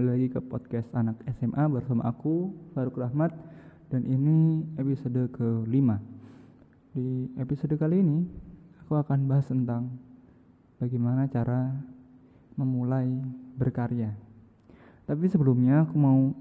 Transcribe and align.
kembali 0.00 0.16
lagi 0.16 0.32
ke 0.32 0.40
podcast 0.40 0.88
anak 0.96 1.20
SMA 1.36 1.60
bersama 1.68 2.08
aku 2.08 2.56
Faruk 2.72 2.96
Rahmat 2.96 3.36
dan 3.92 4.00
ini 4.08 4.64
episode 4.80 5.28
ke-5. 5.28 5.76
Di 6.96 7.28
episode 7.36 7.76
kali 7.76 8.00
ini 8.00 8.24
aku 8.80 8.96
akan 8.96 9.28
bahas 9.28 9.44
tentang 9.52 9.92
bagaimana 10.80 11.28
cara 11.28 11.76
memulai 12.56 13.12
berkarya. 13.60 14.16
Tapi 15.04 15.28
sebelumnya 15.28 15.84
aku 15.84 15.92
mau 16.00 16.32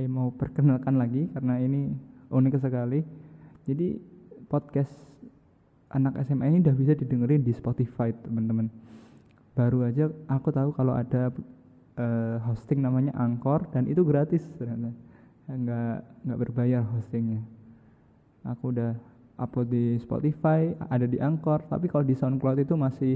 ya, 0.00 0.08
mau 0.08 0.32
perkenalkan 0.32 0.96
lagi 0.96 1.28
karena 1.36 1.60
ini 1.60 1.92
unik 2.32 2.64
sekali. 2.64 3.04
Jadi 3.68 4.00
podcast 4.48 4.96
anak 5.92 6.16
SMA 6.24 6.48
ini 6.48 6.64
udah 6.64 6.76
bisa 6.80 6.96
didengerin 6.96 7.44
di 7.44 7.52
Spotify, 7.52 8.08
teman-teman 8.24 8.72
baru 9.54 9.86
aja 9.86 10.10
aku 10.26 10.50
tahu 10.50 10.74
kalau 10.74 10.98
ada 10.98 11.30
uh, 11.98 12.36
hosting 12.46 12.82
namanya 12.82 13.14
Angkor 13.18 13.66
dan 13.70 13.86
itu 13.86 14.02
gratis 14.02 14.44
ternyata. 14.58 14.94
Nggak 15.44 15.96
nggak 16.24 16.38
berbayar 16.40 16.82
hostingnya. 16.94 17.42
Aku 18.44 18.72
udah 18.72 18.96
upload 19.40 19.68
di 19.70 19.84
Spotify 19.98 20.70
ada 20.86 21.06
di 21.08 21.18
Angkor 21.18 21.66
tapi 21.66 21.90
kalau 21.90 22.06
di 22.06 22.14
SoundCloud 22.14 22.58
itu 22.62 22.74
masih 22.78 23.14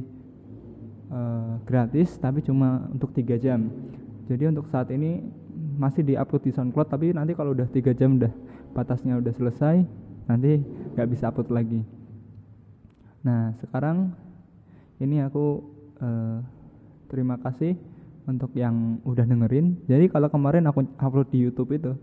uh, 1.12 1.62
gratis 1.62 2.18
tapi 2.18 2.42
cuma 2.42 2.88
untuk 2.90 3.14
tiga 3.14 3.38
jam. 3.38 3.70
Jadi 4.28 4.50
untuk 4.50 4.68
saat 4.68 4.92
ini 4.92 5.24
masih 5.78 6.02
di 6.02 6.18
upload 6.18 6.42
di 6.42 6.52
SoundCloud 6.52 6.88
tapi 6.90 7.14
nanti 7.14 7.32
kalau 7.38 7.54
udah 7.54 7.70
tiga 7.70 7.94
jam 7.94 8.18
udah 8.18 8.32
batasnya 8.74 9.16
udah 9.16 9.32
selesai 9.32 9.76
nanti 10.28 10.60
nggak 10.94 11.08
bisa 11.08 11.30
upload 11.30 11.48
lagi. 11.54 11.80
Nah 13.22 13.54
sekarang 13.62 14.12
ini 14.98 15.22
aku 15.22 15.62
uh, 16.02 16.42
terima 17.08 17.38
kasih 17.38 17.78
untuk 18.28 18.52
yang 18.52 19.00
udah 19.08 19.24
dengerin. 19.24 19.80
Jadi 19.88 20.12
kalau 20.12 20.28
kemarin 20.28 20.68
aku 20.68 20.84
upload 21.00 21.32
di 21.32 21.40
YouTube 21.40 21.72
itu, 21.72 21.96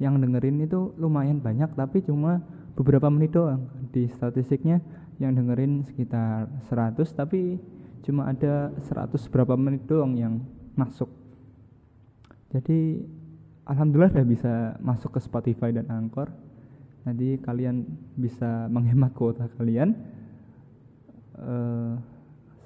yang 0.00 0.16
dengerin 0.16 0.64
itu 0.64 0.96
lumayan 0.96 1.40
banyak 1.40 1.72
tapi 1.76 2.00
cuma 2.00 2.40
beberapa 2.72 3.12
menit 3.12 3.36
doang. 3.36 3.68
Di 3.92 4.08
statistiknya 4.08 4.80
yang 5.20 5.36
dengerin 5.36 5.84
sekitar 5.84 6.48
100 6.72 7.04
tapi 7.12 7.60
cuma 8.00 8.32
ada 8.32 8.72
100 8.80 9.12
berapa 9.28 9.52
menit 9.54 9.84
doang 9.84 10.16
yang 10.16 10.40
masuk. 10.72 11.12
Jadi 12.56 13.04
alhamdulillah 13.68 14.16
udah 14.16 14.28
bisa 14.28 14.52
masuk 14.80 15.16
ke 15.16 15.20
Spotify 15.20 15.76
dan 15.76 15.92
Anchor. 15.92 16.32
Nanti 17.04 17.36
kalian 17.44 17.84
bisa 18.16 18.64
menghemat 18.74 19.12
kuota 19.12 19.44
kalian. 19.60 19.92
Uh, 21.36 22.00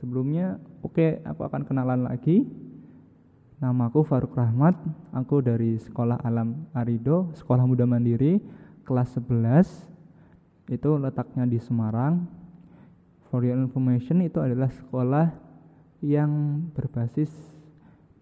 Sebelumnya, 0.01 0.57
oke, 0.81 0.97
okay, 0.97 1.21
aku 1.29 1.45
akan 1.45 1.69
kenalan 1.69 2.09
lagi. 2.09 2.49
Namaku 3.61 4.09
Faruk 4.09 4.41
Rahmat, 4.41 4.73
aku 5.13 5.45
dari 5.45 5.77
Sekolah 5.77 6.17
Alam 6.25 6.65
Arido, 6.73 7.29
Sekolah 7.37 7.69
Muda 7.69 7.85
Mandiri, 7.85 8.41
kelas 8.89 9.21
11. 9.21 9.85
Itu 10.73 10.97
letaknya 10.97 11.45
di 11.45 11.61
Semarang. 11.61 12.25
For 13.29 13.45
your 13.45 13.61
information, 13.61 14.25
itu 14.25 14.41
adalah 14.41 14.73
sekolah 14.73 15.37
yang 16.01 16.65
berbasis 16.73 17.29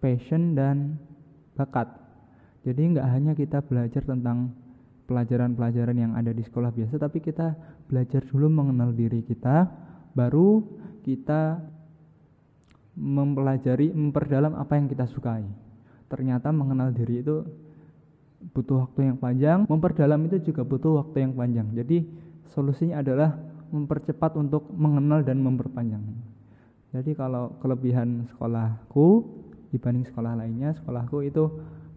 passion 0.03 0.59
dan 0.59 0.99
bakat. 1.55 1.87
Jadi 2.67 2.99
nggak 2.99 3.07
hanya 3.07 3.31
kita 3.31 3.63
belajar 3.63 4.03
tentang 4.03 4.51
pelajaran-pelajaran 5.07 5.95
yang 5.95 6.11
ada 6.19 6.35
di 6.35 6.43
sekolah 6.43 6.75
biasa, 6.75 6.99
tapi 6.99 7.23
kita 7.23 7.55
belajar 7.87 8.27
dulu 8.27 8.51
mengenal 8.51 8.91
diri 8.91 9.23
kita, 9.23 9.71
baru 10.11 10.67
kita 11.07 11.63
mempelajari, 12.99 13.95
memperdalam 13.95 14.59
apa 14.59 14.75
yang 14.75 14.91
kita 14.91 15.07
sukai. 15.07 15.47
Ternyata 16.11 16.51
mengenal 16.51 16.91
diri 16.91 17.23
itu 17.23 17.47
butuh 18.51 18.87
waktu 18.87 19.07
yang 19.07 19.17
panjang, 19.17 19.59
memperdalam 19.71 20.19
itu 20.27 20.51
juga 20.51 20.67
butuh 20.67 20.99
waktu 20.99 21.23
yang 21.23 21.33
panjang. 21.33 21.67
Jadi 21.71 22.03
solusinya 22.51 22.99
adalah 22.99 23.39
mempercepat 23.71 24.35
untuk 24.35 24.67
mengenal 24.75 25.23
dan 25.23 25.39
memperpanjang. 25.39 26.03
Jadi 26.89 27.13
kalau 27.13 27.53
kelebihan 27.61 28.25
sekolahku 28.33 29.07
dibanding 29.69 30.03
sekolah 30.09 30.33
lainnya, 30.33 30.73
sekolahku 30.73 31.21
itu 31.21 31.45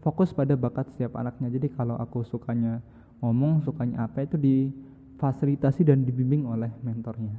fokus 0.04 0.30
pada 0.36 0.52
bakat 0.54 0.92
setiap 0.92 1.16
anaknya. 1.16 1.48
Jadi 1.48 1.72
kalau 1.72 1.96
aku 1.96 2.22
sukanya 2.22 2.84
ngomong, 3.24 3.64
sukanya 3.64 4.04
apa 4.04 4.28
itu 4.28 4.36
difasilitasi 4.36 5.88
dan 5.88 6.04
dibimbing 6.04 6.44
oleh 6.44 6.69
mentornya. 6.84 7.32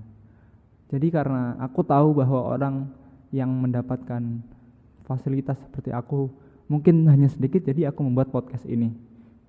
Jadi 0.90 1.08
karena 1.14 1.58
aku 1.62 1.86
tahu 1.86 2.18
bahwa 2.18 2.42
orang 2.58 2.90
yang 3.34 3.50
mendapatkan 3.50 4.22
fasilitas 5.10 5.58
seperti 5.58 5.90
aku 5.90 6.30
mungkin 6.70 7.10
hanya 7.10 7.28
sedikit 7.28 7.66
jadi 7.66 7.90
aku 7.90 8.06
membuat 8.06 8.30
podcast 8.30 8.64
ini. 8.70 8.94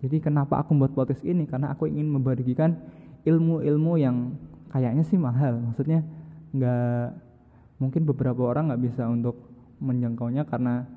Jadi 0.00 0.24
kenapa 0.24 0.58
aku 0.60 0.72
membuat 0.72 0.96
podcast 0.96 1.22
ini? 1.22 1.44
Karena 1.44 1.70
aku 1.70 1.86
ingin 1.86 2.08
membagikan 2.08 2.80
ilmu-ilmu 3.28 4.00
yang 4.00 4.34
kayaknya 4.72 5.04
sih 5.04 5.20
mahal. 5.20 5.60
Maksudnya 5.60 6.02
nggak 6.56 7.06
mungkin 7.78 8.02
beberapa 8.08 8.48
orang 8.48 8.72
nggak 8.72 8.82
bisa 8.82 9.04
untuk 9.04 9.36
menjangkaunya 9.82 10.48
karena 10.48 10.88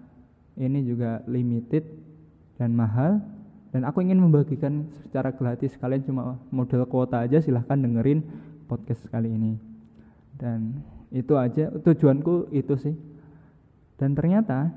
ini 0.57 0.85
juga 0.87 1.21
limited 1.27 1.83
dan 2.57 2.73
mahal 2.73 3.21
dan 3.73 3.85
aku 3.85 4.01
ingin 4.01 4.17
membagikan 4.17 4.89
secara 5.05 5.29
gratis 5.33 5.75
kalian 5.77 6.05
cuma 6.05 6.39
model 6.49 6.87
kuota 6.89 7.21
aja 7.21 7.41
silahkan 7.41 7.77
dengerin 7.77 8.25
podcast 8.65 9.05
kali 9.09 9.29
ini 9.29 9.57
dan 10.37 10.81
itu 11.12 11.34
aja 11.40 11.72
tujuanku 11.72 12.51
itu 12.51 12.75
sih. 12.75 12.95
Dan 13.97 14.13
ternyata 14.13 14.69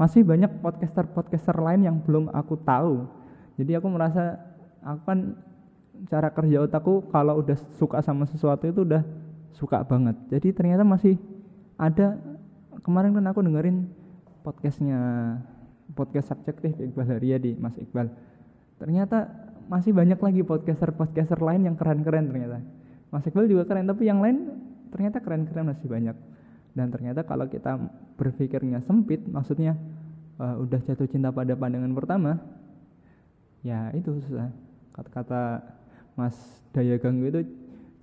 masih 0.00 0.24
banyak 0.24 0.64
podcaster-podcaster 0.64 1.56
lain 1.60 1.84
yang 1.84 1.96
belum 2.00 2.32
aku 2.32 2.56
tahu. 2.64 3.04
Jadi 3.60 3.76
aku 3.76 3.88
merasa 3.92 4.40
aku 4.80 5.00
kan 5.04 5.18
cara 6.08 6.32
kerja 6.32 6.64
otakku 6.64 7.04
kalau 7.12 7.44
udah 7.44 7.56
suka 7.76 8.00
sama 8.00 8.24
sesuatu 8.24 8.64
itu 8.64 8.80
udah 8.84 9.04
suka 9.52 9.84
banget. 9.84 10.16
Jadi 10.32 10.56
ternyata 10.56 10.82
masih 10.84 11.20
ada. 11.76 12.16
Kemarin 12.80 13.12
kan 13.12 13.28
aku 13.28 13.44
dengerin 13.44 13.92
podcastnya 14.40 15.00
podcast 15.92 16.32
subjektif 16.32 16.72
Iqbal 16.80 17.20
Haryadi 17.20 17.60
Mas 17.60 17.76
Iqbal. 17.76 18.08
Ternyata 18.80 19.28
masih 19.68 19.92
banyak 19.92 20.16
lagi 20.16 20.40
podcaster-podcaster 20.40 21.36
lain 21.44 21.68
yang 21.68 21.76
keren-keren 21.76 22.32
ternyata. 22.32 22.64
Mas 23.12 23.28
Iqbal 23.28 23.52
juga 23.52 23.68
keren 23.68 23.84
tapi 23.84 24.08
yang 24.08 24.24
lain 24.24 24.69
ternyata 24.90 25.22
keren-keren 25.22 25.70
masih 25.70 25.86
banyak. 25.86 26.16
Dan 26.70 26.86
ternyata 26.94 27.26
kalau 27.26 27.50
kita 27.50 27.78
berpikirnya 28.14 28.78
sempit 28.86 29.22
maksudnya 29.26 29.74
uh, 30.38 30.60
udah 30.62 30.78
jatuh 30.86 31.08
cinta 31.10 31.34
pada 31.34 31.58
pandangan 31.58 31.90
pertama 31.94 32.38
ya 33.66 33.90
itu 33.96 34.14
susah. 34.22 34.50
Kata-kata 34.94 35.62
Mas 36.14 36.36
Daya 36.70 37.00
Ganggu 37.00 37.26
itu 37.26 37.40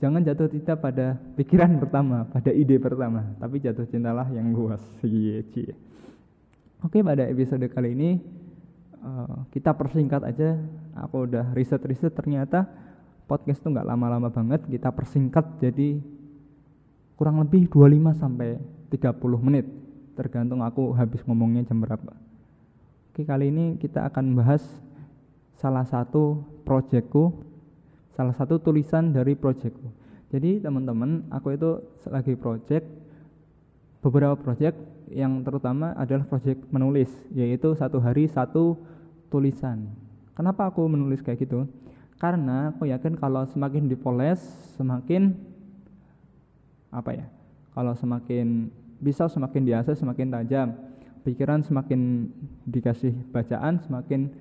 jangan 0.03 0.21
jatuh 0.21 0.51
cinta 0.51 0.75
pada 0.75 1.15
pikiran 1.39 1.79
pertama 1.79 2.27
pada 2.29 2.51
ide 2.53 2.77
pertama 2.77 3.23
tapi 3.39 3.63
jatuh 3.63 3.87
cintalah 3.87 4.27
yang 4.33 4.51
luas. 4.51 4.83
Cie 5.01 5.73
oke 6.83 6.97
pada 7.01 7.23
episode 7.25 7.65
kali 7.71 7.95
ini 7.95 8.09
uh, 8.99 9.47
kita 9.55 9.71
persingkat 9.73 10.21
aja. 10.27 10.59
Aku 10.97 11.29
udah 11.29 11.53
riset-riset 11.53 12.09
ternyata 12.17 12.65
podcast 13.29 13.59
itu 13.61 13.69
nggak 13.69 13.85
lama-lama 13.85 14.31
banget 14.31 14.63
kita 14.65 14.89
persingkat 14.89 15.61
jadi 15.61 15.99
kurang 17.17 17.41
lebih 17.41 17.67
25 17.67 18.13
sampai 18.15 18.61
30 18.93 19.17
menit. 19.41 19.65
Tergantung 20.13 20.63
aku 20.63 20.93
habis 20.93 21.21
ngomongnya 21.25 21.65
jam 21.65 21.81
berapa. 21.81 22.13
Oke 23.11 23.25
kali 23.25 23.49
ini 23.49 23.75
kita 23.81 24.05
akan 24.07 24.37
bahas 24.37 24.61
salah 25.57 25.83
satu 25.83 26.45
proyekku 26.61 27.33
salah 28.13 28.33
satu 28.33 28.61
tulisan 28.61 29.09
dari 29.09 29.33
proyekku 29.33 29.89
jadi 30.27 30.59
teman-teman 30.59 31.23
aku 31.31 31.55
itu 31.55 31.79
lagi 32.11 32.35
proyek 32.35 32.83
beberapa 34.03 34.35
proyek 34.35 34.75
yang 35.07 35.39
terutama 35.39 35.95
adalah 35.95 36.27
proyek 36.27 36.67
menulis 36.67 37.07
yaitu 37.31 37.71
satu 37.79 38.03
hari 38.03 38.27
satu 38.27 38.75
tulisan. 39.31 39.87
Kenapa 40.35 40.67
aku 40.67 40.83
menulis 40.85 41.23
kayak 41.23 41.47
gitu? 41.47 41.63
Karena 42.19 42.75
aku 42.75 42.91
yakin 42.91 43.15
kalau 43.15 43.47
semakin 43.47 43.87
dipoles, 43.87 44.43
semakin 44.75 45.31
apa 46.97 47.13
ya? 47.13 47.25
Kalau 47.77 47.93
semakin 47.93 48.73
bisa 48.97 49.29
semakin 49.29 49.61
biasa, 49.61 49.93
semakin 49.93 50.33
tajam. 50.33 50.67
Pikiran 51.21 51.61
semakin 51.61 52.31
dikasih 52.65 53.13
bacaan, 53.29 53.77
semakin 53.85 54.33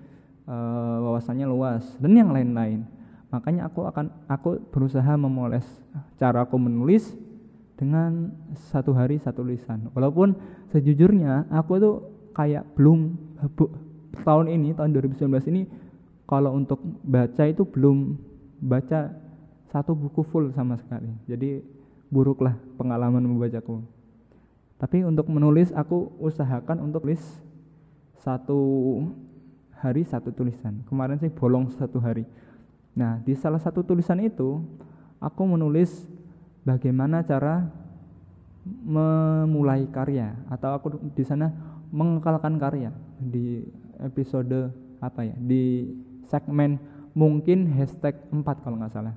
uh, 0.48 1.04
wawasannya 1.04 1.44
luas 1.44 1.84
dan 2.00 2.16
yang 2.16 2.32
lain-lain. 2.32 2.86
Makanya 3.28 3.68
aku 3.68 3.84
akan 3.84 4.08
aku 4.30 4.62
berusaha 4.70 5.18
memoles 5.18 5.66
cara 6.16 6.46
aku 6.46 6.56
menulis 6.56 7.12
dengan 7.76 8.32
satu 8.72 8.96
hari 8.96 9.20
satu 9.20 9.44
tulisan. 9.44 9.92
Walaupun 9.92 10.38
sejujurnya 10.72 11.50
aku 11.52 11.72
tuh 11.76 11.96
kayak 12.32 12.64
belum 12.78 13.18
tahun 14.24 14.46
ini 14.48 14.72
tahun 14.72 14.96
2019 14.96 15.50
ini 15.52 15.62
kalau 16.24 16.56
untuk 16.56 16.80
baca 17.04 17.44
itu 17.44 17.62
belum 17.66 18.16
baca 18.62 19.12
satu 19.70 19.92
buku 19.92 20.24
full 20.24 20.54
sama 20.56 20.80
sekali. 20.80 21.10
Jadi 21.28 21.60
buruklah 22.08 22.54
pengalaman 22.78 23.22
membacaku. 23.22 23.82
Tapi 24.76 25.02
untuk 25.02 25.32
menulis 25.32 25.72
aku 25.72 26.12
usahakan 26.20 26.84
untuk 26.84 27.08
tulis 27.08 27.22
satu 28.20 28.60
hari 29.76 30.04
satu 30.04 30.32
tulisan. 30.32 30.84
Kemarin 30.88 31.16
sih 31.16 31.32
bolong 31.32 31.72
satu 31.76 31.96
hari. 32.02 32.28
Nah, 32.96 33.20
di 33.24 33.36
salah 33.36 33.60
satu 33.60 33.84
tulisan 33.84 34.20
itu 34.20 34.60
aku 35.20 35.42
menulis 35.44 36.04
bagaimana 36.64 37.24
cara 37.24 37.68
memulai 38.66 39.86
karya 39.94 40.34
atau 40.50 40.74
aku 40.74 40.98
di 41.14 41.22
sana 41.22 41.54
mengekalkan 41.94 42.58
karya 42.58 42.90
di 43.22 43.62
episode 44.02 44.74
apa 44.98 45.22
ya 45.22 45.36
di 45.38 45.86
segmen 46.26 46.82
mungkin 47.14 47.70
hashtag 47.70 48.18
4 48.34 48.42
kalau 48.66 48.76
nggak 48.82 48.90
salah 48.90 49.14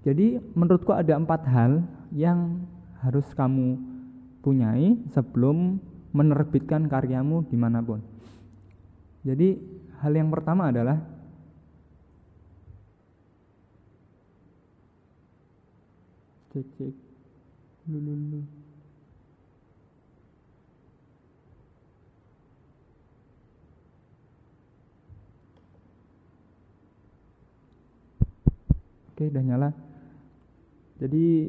jadi 0.00 0.40
menurutku 0.56 0.96
ada 0.96 1.12
empat 1.12 1.44
hal 1.44 1.84
yang 2.16 2.64
harus 3.04 3.28
kamu 3.36 3.76
punyai 4.40 4.96
sebelum 5.12 5.76
menerbitkan 6.16 6.88
karyamu 6.88 7.44
di 7.44 7.56
mana 7.60 7.84
pun. 7.84 8.00
Jadi 9.20 9.60
hal 10.00 10.16
yang 10.16 10.32
pertama 10.32 10.72
adalah 10.72 10.96
cek 16.56 16.66
cek. 16.80 16.94
Lulu 17.92 18.40
Oke, 29.12 29.28
udah 29.28 29.44
nyala. 29.44 29.89
Jadi 31.00 31.48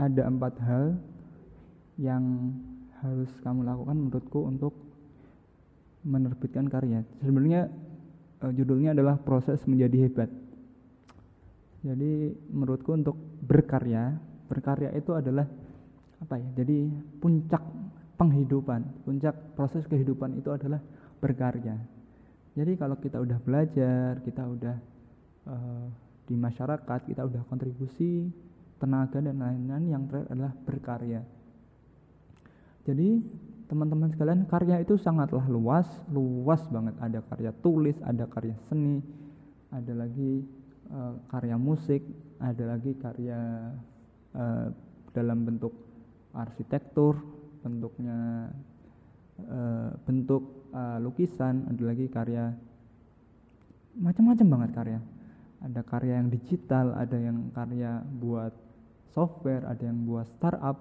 ada 0.00 0.22
empat 0.24 0.54
hal 0.64 0.96
yang 2.00 2.56
harus 3.04 3.28
kamu 3.44 3.68
lakukan 3.68 3.96
menurutku 4.00 4.40
untuk 4.48 4.72
menerbitkan 6.08 6.66
karya. 6.72 7.04
Sebenarnya 7.20 7.68
uh, 8.40 8.52
judulnya 8.54 8.96
adalah 8.96 9.20
proses 9.20 9.60
menjadi 9.68 10.08
hebat. 10.08 10.30
Jadi 11.84 12.34
menurutku 12.50 12.90
untuk 12.96 13.14
berkarya, 13.44 14.16
berkarya 14.50 14.90
itu 14.96 15.14
adalah 15.14 15.46
apa 16.18 16.34
ya? 16.40 16.48
Jadi 16.58 16.90
puncak 17.22 17.62
penghidupan, 18.18 19.04
puncak 19.06 19.36
proses 19.54 19.86
kehidupan 19.86 20.34
itu 20.40 20.50
adalah 20.50 20.82
berkarya. 21.22 21.78
Jadi 22.58 22.74
kalau 22.74 22.98
kita 22.98 23.22
udah 23.22 23.38
belajar, 23.38 24.18
kita 24.26 24.42
udah 24.42 24.76
uh, 25.46 25.86
di 26.26 26.34
masyarakat 26.34 27.00
kita 27.06 27.22
udah 27.24 27.42
kontribusi 27.46 28.28
tenaga 28.78 29.18
dan 29.18 29.36
lain-lain 29.38 29.86
yang 29.90 30.02
terakhir 30.06 30.30
adalah 30.32 30.54
berkarya. 30.54 31.20
Jadi 32.88 33.08
teman-teman 33.68 34.08
sekalian 34.08 34.48
karya 34.48 34.80
itu 34.80 34.96
sangatlah 34.96 35.44
luas 35.44 35.84
luas 36.08 36.62
banget. 36.72 36.96
Ada 37.02 37.20
karya 37.26 37.52
tulis 37.60 37.98
ada 38.00 38.24
karya 38.24 38.56
seni 38.70 39.04
ada 39.68 39.92
lagi 39.92 40.46
uh, 40.88 41.20
karya 41.28 41.56
musik 41.60 42.00
ada 42.40 42.64
lagi 42.64 42.96
karya 42.96 43.38
uh, 44.32 44.66
dalam 45.12 45.44
bentuk 45.44 45.74
arsitektur 46.32 47.20
bentuknya 47.60 48.48
uh, 49.44 49.92
bentuk 50.08 50.70
uh, 50.72 50.96
lukisan 51.02 51.68
ada 51.68 51.82
lagi 51.84 52.08
karya 52.08 52.56
macam-macam 53.98 54.46
banget 54.46 54.70
karya. 54.72 55.00
Ada 55.58 55.80
karya 55.82 56.14
yang 56.22 56.30
digital, 56.30 56.94
ada 56.94 57.18
yang 57.18 57.50
karya 57.50 57.98
buat 58.06 58.54
software, 59.12 59.64
ada 59.64 59.82
yang 59.84 60.04
buat 60.04 60.26
startup, 60.30 60.76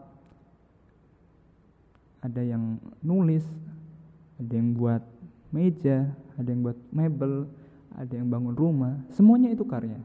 ada 2.21 2.41
yang 2.41 2.81
nulis, 2.99 3.45
ada 4.37 4.53
yang 4.53 4.75
buat 4.75 5.03
meja, 5.53 6.11
ada 6.35 6.47
yang 6.49 6.61
buat 6.65 6.77
mebel, 6.91 7.47
ada 7.97 8.13
yang 8.13 8.27
bangun 8.29 8.53
rumah, 8.53 8.93
semuanya 9.15 9.49
itu 9.49 9.65
karya. 9.65 9.97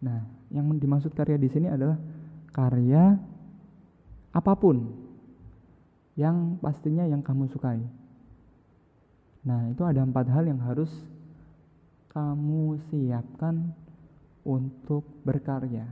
Nah, 0.00 0.24
yang 0.50 0.66
dimaksud 0.80 1.12
karya 1.12 1.36
di 1.36 1.46
sini 1.46 1.70
adalah 1.70 2.00
karya 2.50 3.14
apa 4.30 4.52
pun 4.58 4.90
yang 6.18 6.58
pastinya 6.58 7.06
yang 7.06 7.22
kamu 7.22 7.46
sukai. 7.52 7.78
Nah, 9.46 9.70
itu 9.72 9.82
ada 9.86 10.04
empat 10.04 10.26
hal 10.28 10.44
yang 10.44 10.60
harus 10.60 10.90
kamu 12.10 12.76
siapkan 12.90 13.72
untuk 14.42 15.06
berkarya. 15.22 15.86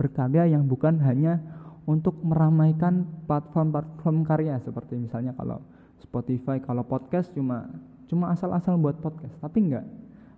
Berkarya 0.00 0.48
yang 0.48 0.64
bukan 0.64 0.96
hanya 1.04 1.36
untuk 1.84 2.16
meramaikan 2.24 3.04
platform-platform 3.28 4.24
karya 4.24 4.56
seperti 4.64 4.96
misalnya 4.96 5.36
kalau 5.36 5.60
Spotify, 6.00 6.56
kalau 6.64 6.88
podcast 6.88 7.28
cuma 7.36 7.68
cuma 8.08 8.32
asal-asal 8.32 8.80
buat 8.80 8.96
podcast, 9.04 9.36
tapi 9.44 9.68
enggak. 9.68 9.84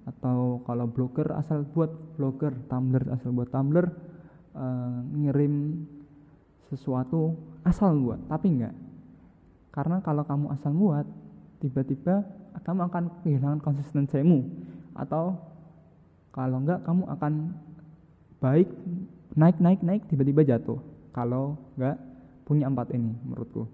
Atau 0.02 0.66
kalau 0.66 0.90
blogger 0.90 1.30
asal 1.38 1.62
buat 1.62 2.18
blogger, 2.18 2.50
Tumblr 2.66 3.06
asal 3.14 3.30
buat 3.30 3.54
Tumblr, 3.54 3.86
uh, 4.58 4.98
ngirim 5.14 5.86
sesuatu 6.66 7.38
asal 7.62 7.94
buat, 8.02 8.18
tapi 8.26 8.58
enggak. 8.58 8.74
Karena 9.70 10.02
kalau 10.02 10.26
kamu 10.26 10.46
asal 10.58 10.74
buat, 10.74 11.06
tiba-tiba 11.62 12.26
kamu 12.66 12.90
akan 12.90 13.04
kehilangan 13.24 13.60
konsistensimu 13.62 14.44
atau 14.98 15.38
kalau 16.34 16.60
enggak 16.60 16.84
kamu 16.84 17.08
akan 17.08 17.32
baik 18.42 18.68
naik 19.36 19.58
naik 19.58 19.80
naik 19.80 20.02
tiba-tiba 20.08 20.44
jatuh. 20.44 20.80
Kalau 21.12 21.56
enggak 21.76 21.96
punya 22.48 22.68
empat 22.68 22.92
ini 22.96 23.12
menurutku. 23.24 23.68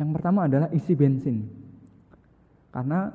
Yang 0.00 0.10
pertama 0.16 0.48
adalah 0.48 0.68
isi 0.72 0.96
bensin. 0.96 1.44
Karena 2.72 3.12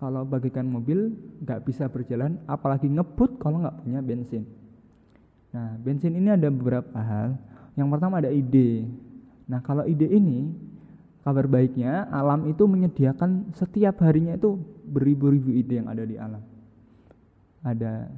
kalau 0.00 0.24
bagikan 0.24 0.68
mobil 0.68 1.12
nggak 1.44 1.64
bisa 1.64 1.88
berjalan 1.88 2.40
apalagi 2.48 2.88
ngebut 2.88 3.40
kalau 3.40 3.64
nggak 3.64 3.76
punya 3.84 4.00
bensin. 4.04 4.44
Nah 5.52 5.76
bensin 5.80 6.16
ini 6.16 6.28
ada 6.32 6.48
beberapa 6.52 6.96
hal. 6.96 7.36
Yang 7.76 7.88
pertama 7.96 8.20
ada 8.20 8.30
ide 8.32 8.88
nah 9.50 9.58
kalau 9.58 9.82
ide 9.82 10.06
ini 10.06 10.46
kabar 11.26 11.50
baiknya 11.50 12.06
alam 12.14 12.46
itu 12.46 12.70
menyediakan 12.70 13.50
setiap 13.58 13.98
harinya 14.06 14.38
itu 14.38 14.54
beribu-ribu 14.86 15.50
ide 15.50 15.82
yang 15.82 15.88
ada 15.90 16.04
di 16.06 16.16
alam. 16.16 16.42
Ada 17.60 18.08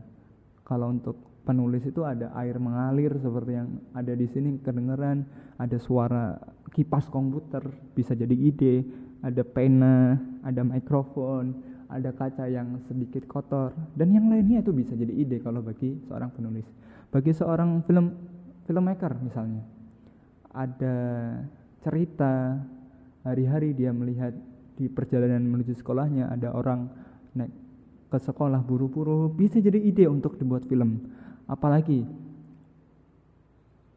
kalau 0.63 0.93
untuk 0.93 1.32
penulis 1.43 1.83
itu 1.83 2.07
ada 2.07 2.31
air 2.39 2.57
mengalir 2.63 3.19
seperti 3.19 3.53
yang 3.59 3.69
ada 3.93 4.15
di 4.15 4.27
sini 4.31 4.59
kedengeran, 4.63 5.27
ada 5.59 5.77
suara 5.79 6.39
kipas 6.71 7.11
komputer 7.11 7.63
bisa 7.93 8.15
jadi 8.15 8.33
ide, 8.33 8.87
ada 9.23 9.43
pena, 9.43 10.19
ada 10.47 10.63
mikrofon, 10.63 11.59
ada 11.91 12.11
kaca 12.15 12.49
yang 12.49 12.81
sedikit 12.89 13.27
kotor 13.29 13.75
dan 13.99 14.15
yang 14.15 14.31
lainnya 14.31 14.65
itu 14.65 14.73
bisa 14.73 14.97
jadi 14.97 15.13
ide 15.13 15.43
kalau 15.43 15.61
bagi 15.61 15.99
seorang 16.09 16.31
penulis. 16.33 16.65
Bagi 17.13 17.35
seorang 17.37 17.85
film 17.85 18.07
filmmaker 18.65 19.13
misalnya 19.21 19.61
ada 20.55 20.97
cerita 21.83 22.57
hari-hari 23.27 23.75
dia 23.75 23.91
melihat 23.91 24.33
di 24.79 24.89
perjalanan 24.89 25.45
menuju 25.45 25.77
sekolahnya 25.77 26.33
ada 26.33 26.55
orang 26.55 26.89
naik 27.37 27.53
ke 28.13 28.19
sekolah 28.21 28.61
buru-buru 28.61 29.33
bisa 29.33 29.57
jadi 29.57 29.81
ide 29.81 30.05
untuk 30.05 30.37
dibuat 30.37 30.69
film 30.69 31.01
apalagi 31.53 32.09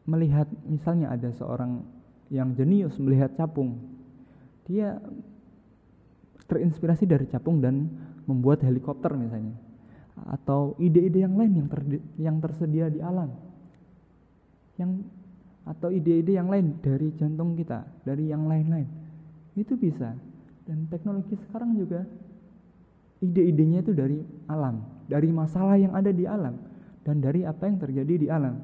melihat 0.04 0.52
misalnya 0.68 1.16
ada 1.16 1.32
seorang 1.40 1.88
yang 2.28 2.52
jenius 2.52 3.00
melihat 3.00 3.32
capung 3.40 3.80
dia 4.68 5.00
terinspirasi 6.52 7.08
dari 7.08 7.26
capung 7.32 7.64
dan 7.64 7.88
membuat 8.28 8.60
helikopter 8.68 9.16
misalnya 9.16 9.56
atau 10.36 10.76
ide-ide 10.84 11.24
yang 11.24 11.40
lain 11.40 11.64
yang 11.64 11.68
yang 12.20 12.38
tersedia 12.44 12.92
di 12.92 13.00
alam 13.00 13.32
yang 14.76 15.00
atau 15.66 15.90
ide-ide 15.90 16.38
yang 16.38 16.52
lain 16.52 16.78
dari 16.84 17.10
jantung 17.18 17.58
kita 17.58 17.90
dari 18.06 18.30
yang 18.30 18.46
lain-lain. 18.46 18.86
Itu 19.58 19.74
bisa. 19.74 20.14
Dan 20.66 20.86
teknologi 20.90 21.34
sekarang 21.50 21.74
juga 21.74 22.06
ide-idenya 23.22 23.82
itu 23.82 23.94
dari 23.98 24.22
alam, 24.46 24.86
dari 25.10 25.30
masalah 25.34 25.78
yang 25.78 25.94
ada 25.98 26.14
di 26.14 26.30
alam 26.30 26.54
dan 27.06 27.22
dari 27.22 27.46
apa 27.46 27.70
yang 27.70 27.78
terjadi 27.78 28.14
di 28.18 28.28
alam. 28.28 28.58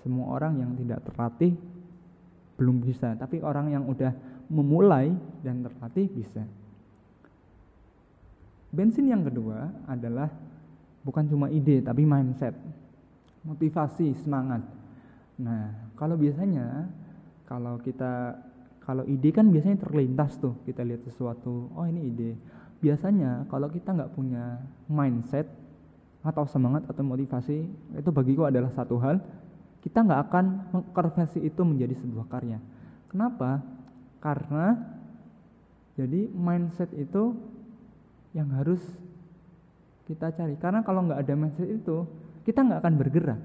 Semua 0.00 0.32
orang 0.32 0.64
yang 0.64 0.72
tidak 0.80 1.04
terlatih 1.04 1.52
belum 2.56 2.80
bisa, 2.80 3.12
tapi 3.20 3.44
orang 3.44 3.68
yang 3.68 3.84
udah 3.84 4.16
memulai 4.48 5.12
dan 5.44 5.60
terlatih 5.60 6.08
bisa. 6.08 6.40
Bensin 8.72 9.12
yang 9.12 9.28
kedua 9.28 9.68
adalah 9.84 10.32
bukan 11.04 11.28
cuma 11.28 11.52
ide 11.52 11.84
tapi 11.84 12.08
mindset, 12.08 12.56
motivasi, 13.44 14.16
semangat. 14.24 14.64
Nah, 15.36 15.92
kalau 16.00 16.16
biasanya 16.16 16.88
kalau 17.44 17.76
kita 17.76 18.40
kalau 18.80 19.04
ide 19.04 19.36
kan 19.36 19.52
biasanya 19.52 19.84
terlintas 19.84 20.40
tuh 20.40 20.56
kita 20.64 20.80
lihat 20.80 21.04
sesuatu, 21.04 21.68
oh 21.76 21.84
ini 21.84 22.08
ide. 22.08 22.32
Biasanya 22.80 23.44
kalau 23.52 23.68
kita 23.68 23.92
nggak 23.92 24.16
punya 24.16 24.64
mindset 24.88 25.59
atau 26.20 26.44
semangat 26.44 26.84
atau 26.84 27.00
motivasi 27.00 27.64
itu 27.96 28.10
bagiku 28.12 28.44
adalah 28.44 28.68
satu 28.76 29.00
hal 29.00 29.20
kita 29.80 30.04
nggak 30.04 30.20
akan 30.28 30.44
mengkonversi 30.76 31.40
itu 31.40 31.62
menjadi 31.64 31.96
sebuah 31.96 32.28
karya. 32.28 32.60
Kenapa? 33.08 33.64
Karena 34.20 34.76
jadi 35.96 36.28
mindset 36.32 36.92
itu 36.92 37.32
yang 38.36 38.52
harus 38.54 38.80
kita 40.04 40.30
cari. 40.36 40.54
Karena 40.60 40.84
kalau 40.84 41.08
nggak 41.08 41.20
ada 41.24 41.34
mindset 41.34 41.68
itu, 41.68 42.04
kita 42.44 42.60
nggak 42.60 42.80
akan 42.84 42.94
bergerak. 43.00 43.40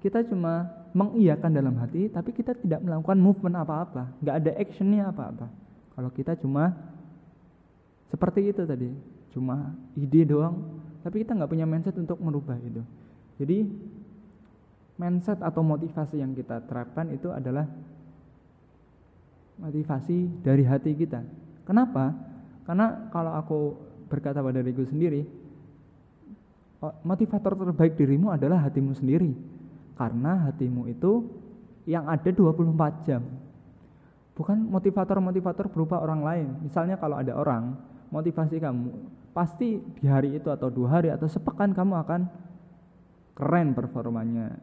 Kita 0.00 0.24
cuma 0.24 0.70
mengiyakan 0.96 1.52
dalam 1.52 1.74
hati, 1.76 2.08
tapi 2.08 2.32
kita 2.32 2.56
tidak 2.56 2.80
melakukan 2.80 3.18
movement 3.20 3.60
apa-apa, 3.60 4.08
nggak 4.24 4.36
ada 4.40 4.50
actionnya 4.56 5.10
apa-apa. 5.10 5.46
Kalau 5.98 6.10
kita 6.14 6.32
cuma 6.38 6.72
seperti 8.08 8.48
itu 8.48 8.62
tadi, 8.64 8.88
cuma 9.36 9.74
ide 9.98 10.22
doang, 10.24 10.77
tapi 11.02 11.22
kita 11.22 11.34
nggak 11.34 11.50
punya 11.50 11.66
mindset 11.66 11.94
untuk 11.96 12.18
merubah 12.18 12.58
itu. 12.58 12.82
Jadi 13.38 13.64
mindset 14.98 15.38
atau 15.38 15.62
motivasi 15.62 16.18
yang 16.18 16.34
kita 16.34 16.66
terapkan 16.66 17.06
itu 17.14 17.30
adalah 17.30 17.64
motivasi 19.62 20.42
dari 20.42 20.66
hati 20.66 20.94
kita. 20.94 21.22
Kenapa? 21.66 22.14
Karena 22.66 23.10
kalau 23.14 23.32
aku 23.34 23.58
berkata 24.10 24.42
pada 24.42 24.58
diriku 24.58 24.86
sendiri, 24.86 25.22
motivator 27.02 27.54
terbaik 27.54 27.94
dirimu 27.98 28.34
adalah 28.34 28.62
hatimu 28.66 28.94
sendiri. 28.94 29.34
Karena 29.98 30.50
hatimu 30.50 30.86
itu 30.86 31.26
yang 31.90 32.06
ada 32.06 32.30
24 32.30 33.06
jam. 33.06 33.22
Bukan 34.38 34.70
motivator-motivator 34.70 35.66
berupa 35.66 35.98
orang 35.98 36.22
lain. 36.22 36.48
Misalnya 36.62 36.94
kalau 36.94 37.18
ada 37.18 37.34
orang 37.34 37.74
motivasi 38.08 38.56
kamu, 38.58 38.90
pasti 39.36 39.80
di 40.00 40.06
hari 40.08 40.36
itu 40.36 40.48
atau 40.48 40.72
dua 40.72 41.00
hari 41.00 41.08
atau 41.12 41.28
sepekan 41.28 41.72
kamu 41.72 41.94
akan 42.02 42.20
keren 43.36 43.76
performanya, 43.76 44.58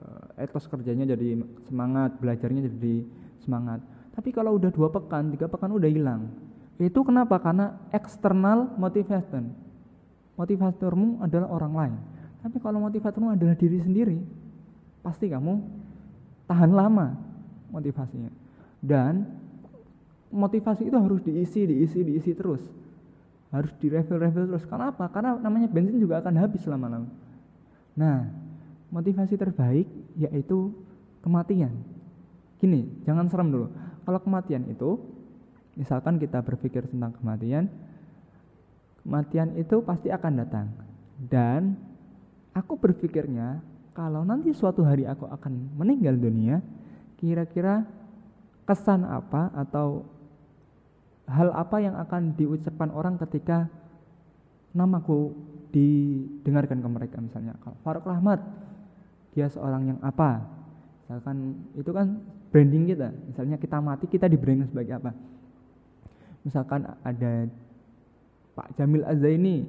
Eh, 0.00 0.46
etos 0.48 0.64
kerjanya 0.64 1.04
jadi 1.12 1.42
semangat, 1.68 2.16
belajarnya 2.22 2.72
jadi 2.72 3.04
semangat. 3.44 3.84
Tapi 4.16 4.32
kalau 4.32 4.56
udah 4.56 4.72
dua 4.72 4.88
pekan, 4.88 5.28
tiga 5.34 5.50
pekan 5.50 5.76
udah 5.76 5.90
hilang. 5.90 6.32
Itu 6.80 7.04
kenapa? 7.04 7.36
Karena 7.36 7.76
external 7.92 8.72
motivation. 8.80 9.52
Motivatormu 10.40 11.20
adalah 11.20 11.52
orang 11.52 11.72
lain. 11.76 11.94
Tapi 12.40 12.56
kalau 12.64 12.80
motivatormu 12.80 13.36
adalah 13.36 13.52
diri 13.52 13.76
sendiri, 13.84 14.16
pasti 15.04 15.28
kamu 15.28 15.60
tahan 16.48 16.72
lama 16.72 17.12
motivasinya. 17.68 18.32
Dan 18.80 19.28
motivasi 20.32 20.88
itu 20.88 20.96
harus 20.96 21.20
diisi, 21.20 21.68
diisi, 21.68 22.00
diisi 22.00 22.32
terus. 22.32 22.64
Harus 23.50 23.74
direfill-refill 23.82 24.46
terus. 24.46 24.64
Kenapa? 24.66 25.10
Karena 25.10 25.34
namanya 25.38 25.66
bensin 25.66 25.98
juga 25.98 26.22
akan 26.22 26.34
habis 26.38 26.62
lama-lama. 26.70 27.10
Nah, 27.98 28.30
motivasi 28.94 29.34
terbaik 29.34 29.86
yaitu 30.18 30.70
kematian. 31.22 31.74
Gini, 32.62 32.86
jangan 33.02 33.26
serem 33.26 33.50
dulu. 33.50 33.66
Kalau 34.06 34.20
kematian 34.22 34.66
itu, 34.70 35.00
misalkan 35.74 36.20
kita 36.20 36.42
berpikir 36.44 36.86
tentang 36.86 37.14
kematian, 37.18 37.66
kematian 39.02 39.56
itu 39.58 39.80
pasti 39.82 40.12
akan 40.12 40.32
datang. 40.44 40.66
Dan 41.18 41.74
aku 42.54 42.78
berpikirnya, 42.78 43.60
kalau 43.96 44.22
nanti 44.22 44.54
suatu 44.54 44.86
hari 44.86 45.04
aku 45.04 45.26
akan 45.26 45.74
meninggal 45.74 46.14
dunia, 46.16 46.62
kira-kira 47.18 47.84
kesan 48.64 49.02
apa 49.02 49.50
atau 49.56 50.06
hal 51.30 51.54
apa 51.54 51.78
yang 51.78 51.94
akan 51.94 52.34
diucapkan 52.34 52.90
orang 52.90 53.14
ketika 53.22 53.70
namaku 54.74 55.34
didengarkan 55.70 56.82
ke 56.82 56.88
mereka 56.90 57.16
misalnya 57.22 57.54
kalau 57.62 57.78
Faruk 57.86 58.06
Rahmat 58.06 58.42
dia 59.30 59.46
seorang 59.46 59.94
yang 59.94 59.98
apa? 60.02 60.42
Misalkan 61.06 61.54
itu 61.78 61.90
kan 61.94 62.18
branding 62.50 62.90
kita 62.90 63.14
misalnya 63.30 63.56
kita 63.62 63.78
mati 63.78 64.10
kita 64.10 64.26
di 64.26 64.34
branding 64.34 64.66
sebagai 64.66 64.98
apa? 64.98 65.10
Misalkan 66.42 66.86
ada 67.06 67.46
Pak 68.58 68.74
Jamil 68.74 69.06
Azaini 69.06 69.62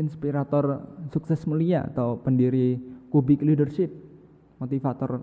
inspirator 0.00 0.80
sukses 1.12 1.44
mulia 1.44 1.84
atau 1.84 2.16
pendiri 2.16 2.80
Kubik 3.12 3.44
Leadership 3.44 3.92
motivator 4.56 5.20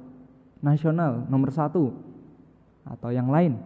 nasional 0.62 1.26
nomor 1.30 1.50
satu 1.50 1.94
atau 2.86 3.10
yang 3.10 3.30
lain 3.34 3.58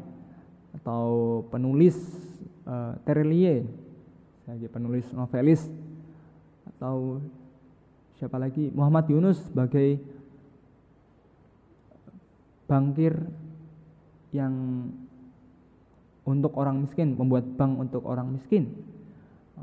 atau 0.76 1.44
penulis 1.52 1.96
uh, 2.64 2.96
Terelie 3.04 3.68
sebagai 4.44 4.70
penulis 4.72 5.08
novelis. 5.16 5.62
Atau 6.76 7.22
siapa 8.20 8.36
lagi? 8.36 8.72
Muhammad 8.74 9.08
Yunus 9.12 9.40
sebagai 9.48 10.02
bankir 12.68 13.16
yang 14.32 14.88
untuk 16.24 16.56
orang 16.56 16.88
miskin 16.88 17.16
membuat 17.16 17.48
bank 17.56 17.80
untuk 17.80 18.04
orang 18.08 18.32
miskin. 18.32 18.72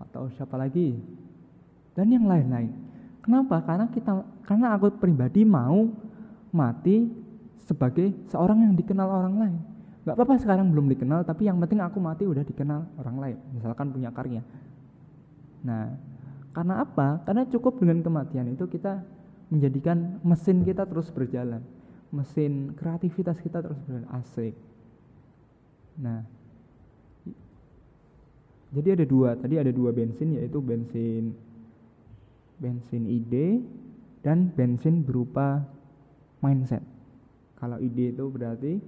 Atau 0.09 0.31
siapa 0.37 0.57
lagi? 0.61 0.95
Dan 1.97 2.15
yang 2.15 2.29
lain-lain. 2.29 2.71
Kenapa? 3.25 3.61
Karena 3.67 3.87
kita 3.91 4.25
karena 4.47 4.73
aku 4.73 4.95
pribadi 4.97 5.45
mau 5.45 5.91
mati 6.49 7.05
sebagai 7.69 8.15
seorang 8.33 8.65
yang 8.65 8.73
dikenal 8.73 9.05
orang 9.05 9.37
lain 9.37 9.68
nggak 10.09 10.17
apa-apa 10.17 10.41
sekarang 10.41 10.73
belum 10.73 10.88
dikenal 10.88 11.29
tapi 11.29 11.45
yang 11.45 11.61
penting 11.61 11.85
aku 11.85 12.00
mati 12.00 12.25
udah 12.25 12.41
dikenal 12.41 12.88
orang 12.97 13.17
lain 13.21 13.37
misalkan 13.53 13.93
punya 13.93 14.09
karya 14.09 14.41
nah 15.61 15.93
karena 16.59 16.83
apa? 16.83 17.23
Karena 17.23 17.47
cukup 17.47 17.79
dengan 17.79 18.03
kematian 18.03 18.50
itu 18.50 18.67
kita 18.67 18.99
menjadikan 19.47 20.19
mesin 20.27 20.67
kita 20.67 20.83
terus 20.91 21.07
berjalan. 21.15 21.62
Mesin 22.11 22.75
kreativitas 22.75 23.38
kita 23.38 23.62
terus 23.62 23.79
berjalan. 23.87 24.11
Asik. 24.11 24.59
Nah, 26.03 26.27
jadi 28.75 28.99
ada 28.99 29.07
dua, 29.07 29.38
tadi 29.38 29.55
ada 29.55 29.71
dua 29.71 29.95
bensin 29.95 30.35
yaitu 30.35 30.59
bensin 30.59 31.31
bensin 32.59 33.07
ide 33.07 33.62
dan 34.27 34.50
bensin 34.50 35.07
berupa 35.07 35.62
mindset. 36.43 36.83
Kalau 37.55 37.79
ide 37.79 38.11
itu 38.11 38.27
berarti 38.27 38.83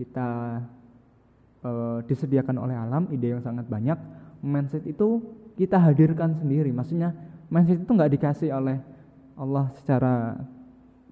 kita 0.00 0.60
e, 1.60 1.70
disediakan 2.08 2.56
oleh 2.56 2.72
alam 2.72 3.04
ide 3.12 3.36
yang 3.36 3.44
sangat 3.44 3.68
banyak. 3.68 4.00
Mindset 4.40 4.88
itu 4.88 5.20
kita 5.60 5.76
hadirkan 5.76 6.40
sendiri. 6.40 6.72
Maksudnya 6.72 7.12
mindset 7.52 7.84
itu 7.84 7.92
nggak 7.92 8.12
dikasih 8.16 8.56
oleh 8.56 8.80
Allah 9.36 9.68
secara 9.76 10.40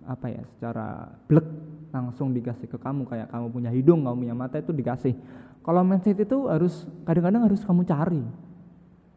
apa 0.09 0.27
ya, 0.33 0.41
secara 0.57 1.13
blek, 1.29 1.45
langsung 1.93 2.33
dikasih 2.37 2.69
ke 2.69 2.79
kamu 2.79 3.09
kayak 3.09 3.29
kamu 3.33 3.47
punya 3.49 3.71
hidung 3.73 4.05
kamu 4.05 4.17
punya 4.29 4.37
mata 4.37 4.57
itu 4.61 4.73
dikasih 4.73 5.17
kalau 5.65 5.81
mindset 5.85 6.17
itu 6.21 6.49
harus 6.49 6.85
kadang-kadang 7.05 7.43
harus 7.49 7.61
kamu 7.65 7.83
cari 7.89 8.23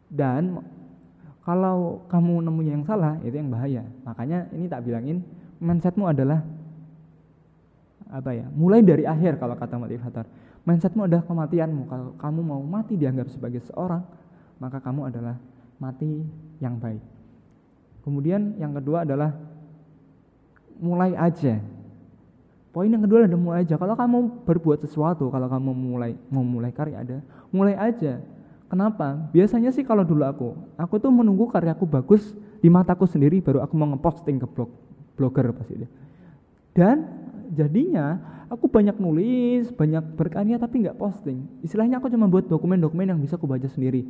dan 0.08 0.60
kalau 1.42 2.04
kamu 2.08 2.44
nemunya 2.48 2.72
yang 2.80 2.86
salah 2.86 3.18
itu 3.24 3.36
yang 3.36 3.50
bahaya 3.52 3.82
makanya 4.04 4.48
ini 4.52 4.66
tak 4.68 4.84
bilangin 4.84 5.20
mindsetmu 5.60 6.08
adalah 6.08 6.40
apa 8.12 8.36
ya 8.36 8.46
mulai 8.52 8.84
dari 8.84 9.08
akhir 9.08 9.40
kalau 9.40 9.56
kata 9.56 9.80
motivator 9.80 10.28
mindsetmu 10.68 11.08
adalah 11.08 11.24
kematianmu 11.24 11.82
kalau 11.88 12.08
kamu 12.20 12.40
mau 12.44 12.60
mati 12.60 13.00
dianggap 13.00 13.32
sebagai 13.32 13.64
seorang 13.64 14.04
maka 14.60 14.78
kamu 14.84 15.08
adalah 15.08 15.40
mati 15.80 16.20
yang 16.60 16.76
baik 16.76 17.00
kemudian 18.04 18.60
yang 18.60 18.76
kedua 18.76 19.08
adalah 19.08 19.32
mulai 20.82 21.14
aja. 21.14 21.62
Poin 22.74 22.90
yang 22.90 23.06
kedua 23.06 23.30
adalah 23.30 23.38
mulai 23.38 23.58
aja. 23.62 23.78
Kalau 23.78 23.94
kamu 23.94 24.18
berbuat 24.42 24.82
sesuatu, 24.82 25.30
kalau 25.30 25.46
kamu 25.46 25.70
mulai 25.70 26.18
mau 26.26 26.42
mulai 26.42 26.74
karya 26.74 27.06
ada, 27.06 27.18
mulai 27.54 27.78
aja. 27.78 28.18
Kenapa? 28.66 29.30
Biasanya 29.30 29.70
sih 29.70 29.86
kalau 29.86 30.02
dulu 30.02 30.26
aku, 30.26 30.48
aku 30.74 30.98
tuh 30.98 31.12
menunggu 31.14 31.46
karyaku 31.46 31.86
bagus 31.86 32.34
di 32.58 32.72
mataku 32.72 33.04
sendiri 33.04 33.44
baru 33.44 33.60
aku 33.60 33.74
mau 33.76 33.90
ngeposting 33.92 34.40
ke 34.40 34.46
blog 34.48 34.70
blogger 35.14 35.52
pasti 35.54 35.84
dia. 35.84 35.90
Dan 36.72 37.21
jadinya 37.50 38.20
aku 38.52 38.68
banyak 38.68 38.94
nulis, 39.00 39.72
banyak 39.72 40.14
berkarya 40.14 40.60
tapi 40.60 40.84
nggak 40.86 41.00
posting. 41.00 41.48
Istilahnya 41.64 41.98
aku 41.98 42.12
cuma 42.12 42.28
buat 42.28 42.46
dokumen-dokumen 42.46 43.08
yang 43.08 43.18
bisa 43.18 43.40
aku 43.40 43.48
baca 43.48 43.66
sendiri. 43.66 44.04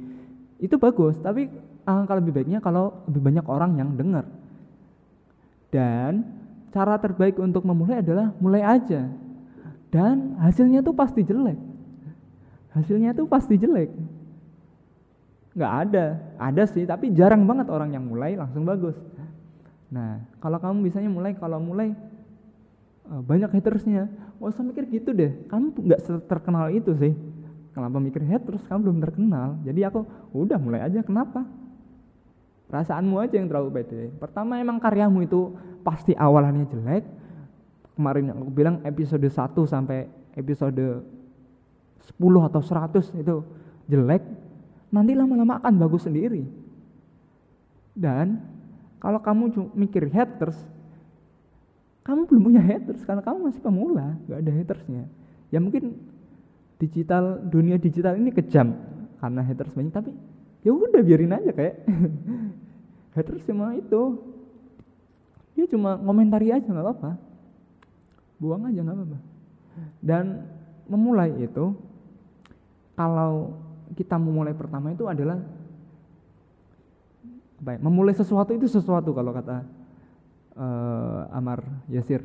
Itu 0.58 0.76
bagus, 0.76 1.18
tapi 1.22 1.48
angka 1.86 2.18
lebih 2.18 2.36
baiknya 2.36 2.58
kalau 2.58 3.06
lebih 3.06 3.22
banyak 3.22 3.46
orang 3.46 3.78
yang 3.78 3.94
dengar. 3.94 4.26
Dan 5.72 6.26
cara 6.74 7.00
terbaik 7.00 7.40
untuk 7.40 7.64
memulai 7.64 8.04
adalah 8.04 8.34
mulai 8.38 8.62
aja. 8.62 9.08
Dan 9.92 10.36
hasilnya 10.40 10.80
tuh 10.80 10.96
pasti 10.96 11.24
jelek. 11.24 11.58
Hasilnya 12.72 13.12
tuh 13.12 13.28
pasti 13.28 13.60
jelek. 13.60 13.92
Nggak 15.52 15.72
ada, 15.88 16.04
ada 16.40 16.62
sih, 16.64 16.88
tapi 16.88 17.12
jarang 17.12 17.44
banget 17.44 17.68
orang 17.68 17.92
yang 17.92 18.04
mulai 18.08 18.32
langsung 18.32 18.64
bagus. 18.64 18.96
Nah, 19.92 20.24
kalau 20.40 20.56
kamu 20.56 20.88
bisanya 20.88 21.12
mulai, 21.12 21.36
kalau 21.36 21.60
mulai 21.60 21.92
banyak 23.02 23.50
hatersnya, 23.50 24.08
usah 24.38 24.62
mikir 24.62 24.86
gitu 24.88 25.10
deh. 25.12 25.34
Kamu 25.50 25.74
nggak 25.74 26.00
terkenal 26.30 26.70
itu 26.70 26.94
sih. 26.96 27.12
Kenapa 27.72 27.96
mikir 27.98 28.20
haters? 28.24 28.62
Kamu 28.68 28.80
belum 28.84 28.98
terkenal. 29.00 29.56
Jadi 29.64 29.80
aku 29.82 30.04
udah 30.36 30.60
mulai 30.60 30.84
aja. 30.84 31.00
Kenapa? 31.00 31.44
Perasaanmu 32.68 33.16
aja 33.20 33.36
yang 33.36 33.48
terlalu 33.48 33.80
pede. 33.80 34.12
Pertama 34.16 34.60
emang 34.60 34.80
karyamu 34.80 35.24
itu 35.24 35.56
pasti 35.84 36.12
awalannya 36.16 36.68
jelek. 36.68 37.04
Kemarin 37.96 38.32
aku 38.32 38.48
bilang 38.52 38.80
episode 38.84 39.24
1 39.24 39.52
sampai 39.68 40.08
episode 40.36 41.04
10 42.00 42.48
atau 42.48 42.60
100 42.60 43.20
itu 43.20 43.36
jelek. 43.88 44.24
Nanti 44.92 45.12
lama-lama 45.16 45.60
akan 45.60 45.74
bagus 45.80 46.08
sendiri. 46.08 46.44
Dan 47.92 48.40
kalau 49.00 49.20
kamu 49.20 49.72
mikir 49.76 50.08
haters, 50.08 50.56
kamu 52.02 52.26
belum 52.26 52.42
punya 52.42 52.62
haters 52.62 53.06
karena 53.06 53.22
kamu 53.22 53.50
masih 53.50 53.62
pemula, 53.62 54.18
gak 54.26 54.42
ada 54.42 54.52
hatersnya. 54.52 55.04
Ya 55.54 55.62
mungkin 55.62 55.94
digital 56.82 57.38
dunia 57.46 57.78
digital 57.78 58.18
ini 58.18 58.34
kejam 58.34 58.74
karena 59.22 59.40
haters 59.46 59.70
banyak, 59.70 59.94
tapi 59.94 60.10
ya 60.66 60.74
udah 60.74 61.02
biarin 61.02 61.30
aja 61.30 61.54
kayak 61.54 61.86
haters 63.14 63.46
cuma 63.46 63.78
itu. 63.78 64.18
Dia 65.54 65.68
cuma 65.68 66.00
komentari 66.00 66.50
aja 66.50 66.64
nggak 66.64 66.86
apa-apa. 66.86 67.12
Buang 68.42 68.66
aja 68.66 68.82
nggak 68.82 68.96
apa-apa. 68.98 69.18
Dan 70.02 70.42
memulai 70.90 71.30
itu 71.38 71.76
kalau 72.98 73.62
kita 73.94 74.16
memulai 74.18 74.56
pertama 74.56 74.90
itu 74.90 75.06
adalah 75.06 75.38
baik 77.62 77.78
memulai 77.78 78.10
sesuatu 78.10 78.50
itu 78.50 78.66
sesuatu 78.66 79.14
kalau 79.14 79.30
kata 79.30 79.62
uh, 80.56 81.28
Amar 81.32 81.64
Yasir 81.88 82.24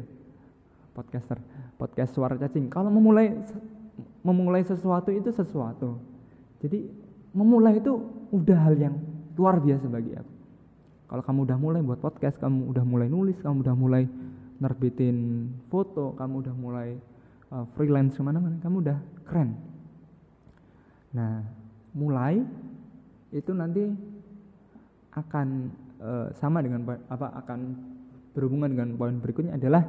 podcaster 0.98 1.38
podcast 1.78 2.18
suara 2.18 2.34
cacing. 2.36 2.74
Kalau 2.74 2.90
memulai 2.90 3.38
memulai 4.26 4.66
sesuatu 4.66 5.14
itu 5.14 5.30
sesuatu. 5.30 6.02
Jadi 6.58 6.90
memulai 7.38 7.78
itu 7.78 8.02
udah 8.34 8.60
hal 8.66 8.76
yang 8.76 8.96
luar 9.38 9.62
biasa 9.62 9.86
bagi 9.88 10.18
aku. 10.18 10.34
Kalau 11.08 11.24
kamu 11.24 11.40
udah 11.48 11.58
mulai 11.62 11.80
buat 11.86 12.02
podcast, 12.04 12.36
kamu 12.42 12.68
udah 12.74 12.84
mulai 12.84 13.08
nulis, 13.08 13.40
kamu 13.40 13.64
udah 13.64 13.76
mulai 13.78 14.04
nerbitin 14.58 15.48
foto, 15.72 16.18
kamu 16.18 16.44
udah 16.44 16.56
mulai 16.58 16.90
uh, 17.54 17.64
freelance 17.78 18.18
ke 18.18 18.22
mana-mana, 18.26 18.60
kamu 18.60 18.84
udah 18.84 18.98
keren. 19.24 19.56
Nah, 21.16 21.46
mulai 21.96 22.44
itu 23.32 23.52
nanti 23.56 23.88
akan 25.16 25.72
uh, 26.04 26.28
sama 26.36 26.60
dengan 26.60 26.84
apa 27.08 27.32
akan 27.46 27.60
berhubungan 28.38 28.70
dengan 28.70 28.94
poin 28.94 29.18
berikutnya 29.18 29.58
adalah 29.58 29.82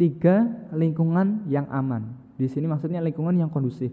tiga 0.00 0.48
lingkungan 0.72 1.44
yang 1.52 1.68
aman. 1.68 2.16
Di 2.40 2.48
sini 2.48 2.64
maksudnya 2.64 3.04
lingkungan 3.04 3.36
yang 3.36 3.52
kondusif. 3.52 3.92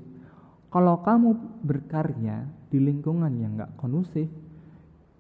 Kalau 0.71 1.03
kamu 1.03 1.35
berkarya 1.59 2.47
di 2.71 2.79
lingkungan 2.79 3.35
yang 3.35 3.59
nggak 3.59 3.75
kondusif, 3.75 4.31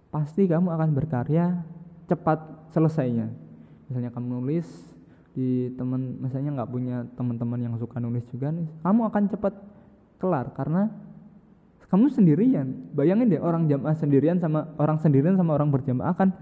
pasti 0.07 0.47
kamu 0.47 0.71
akan 0.71 0.89
berkarya 0.95 1.59
cepat 2.07 2.71
selesainya. 2.71 3.27
Misalnya 3.91 4.15
kamu 4.15 4.39
nulis 4.39 4.67
di 5.35 5.75
teman, 5.75 6.23
misalnya 6.23 6.63
nggak 6.63 6.71
punya 6.71 7.03
teman-teman 7.19 7.59
yang 7.59 7.75
suka 7.75 7.99
nulis 7.99 8.23
juga 8.31 8.55
nih, 8.55 8.67
kamu 8.79 9.01
akan 9.11 9.23
cepat 9.35 9.53
kelar 10.21 10.55
karena 10.55 10.87
kamu 11.91 12.11
sendirian. 12.11 12.91
Bayangin 12.91 13.31
deh 13.31 13.41
orang 13.41 13.67
jamaah 13.71 13.95
sendirian 13.95 14.37
sama 14.41 14.67
orang 14.75 14.99
sendirian 14.99 15.39
sama 15.39 15.55
orang 15.55 15.71
berjamaah 15.71 16.15
kan 16.17 16.35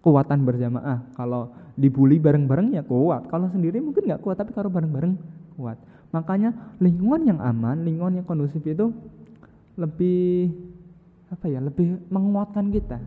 kekuatan 0.00 0.42
berjamaah. 0.42 1.04
Kalau 1.14 1.52
dibully 1.76 2.16
bareng-bareng 2.16 2.76
ya 2.76 2.82
kuat. 2.84 3.28
Kalau 3.28 3.48
sendiri 3.52 3.80
mungkin 3.80 4.08
nggak 4.08 4.24
kuat, 4.24 4.40
tapi 4.40 4.56
kalau 4.56 4.72
bareng-bareng 4.72 5.14
kuat. 5.56 5.76
Makanya 6.10 6.76
lingkungan 6.80 7.22
yang 7.28 7.38
aman, 7.38 7.84
lingkungan 7.84 8.20
yang 8.20 8.26
kondusif 8.26 8.64
itu 8.64 8.90
lebih 9.78 10.50
apa 11.30 11.46
ya 11.46 11.62
lebih 11.62 12.10
menguatkan 12.10 12.74
kita 12.74 12.98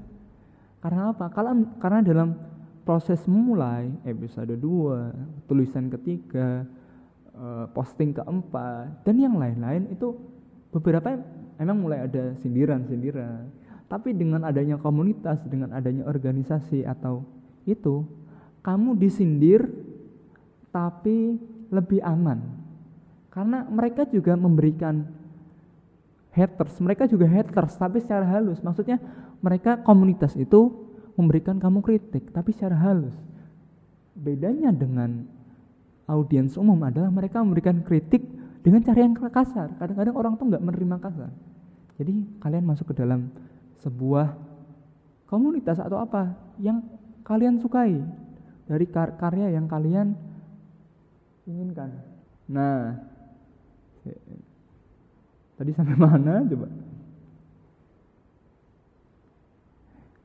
karena 0.80 1.12
apa 1.12 1.28
kalau 1.32 1.60
karena 1.78 2.00
dalam 2.00 2.40
proses 2.88 3.20
memulai 3.28 3.92
episode 4.08 4.56
2 4.56 5.48
tulisan 5.48 5.92
ketiga 5.92 6.64
eh, 7.36 7.66
posting 7.76 8.16
keempat 8.16 9.04
dan 9.04 9.16
yang 9.20 9.36
lain-lain 9.36 9.92
itu 9.92 10.16
beberapa 10.72 11.20
emang 11.60 11.84
mulai 11.84 12.08
ada 12.08 12.32
sindiran-sindiran 12.40 13.44
tapi 13.94 14.10
dengan 14.10 14.42
adanya 14.42 14.82
komunitas 14.82 15.38
dengan 15.46 15.70
adanya 15.70 16.10
organisasi 16.10 16.82
atau 16.82 17.22
itu 17.70 18.02
kamu 18.66 18.98
disindir 18.98 19.70
tapi 20.74 21.38
lebih 21.70 22.02
aman. 22.02 22.42
Karena 23.30 23.70
mereka 23.70 24.10
juga 24.10 24.34
memberikan 24.34 25.06
haters 26.34 26.82
mereka 26.82 27.06
juga 27.06 27.30
haters 27.30 27.78
tapi 27.78 28.02
secara 28.02 28.26
halus. 28.26 28.66
Maksudnya 28.66 28.98
mereka 29.46 29.78
komunitas 29.86 30.34
itu 30.42 30.74
memberikan 31.14 31.62
kamu 31.62 31.86
kritik 31.86 32.34
tapi 32.34 32.50
secara 32.50 32.74
halus. 32.74 33.14
Bedanya 34.18 34.74
dengan 34.74 35.22
audiens 36.10 36.58
umum 36.58 36.82
adalah 36.82 37.14
mereka 37.14 37.46
memberikan 37.46 37.86
kritik 37.86 38.26
dengan 38.66 38.82
cara 38.82 39.06
yang 39.06 39.14
kasar. 39.14 39.70
Kadang-kadang 39.78 40.18
orang 40.18 40.34
tuh 40.34 40.50
nggak 40.50 40.66
menerima 40.66 40.98
kasar. 40.98 41.30
Jadi 42.02 42.42
kalian 42.42 42.66
masuk 42.66 42.90
ke 42.90 42.98
dalam 42.98 43.30
sebuah 43.84 44.34
komunitas 45.28 45.78
atau 45.84 46.00
apa 46.00 46.32
yang 46.58 46.80
kalian 47.28 47.60
sukai 47.60 48.00
dari 48.64 48.86
kar 48.88 49.20
karya 49.20 49.52
yang 49.52 49.68
kalian 49.68 50.16
inginkan 51.44 51.92
nah 52.48 52.96
Tadi 55.54 55.72
sampai 55.72 55.96
mana 56.06 56.44
coba? 56.44 56.68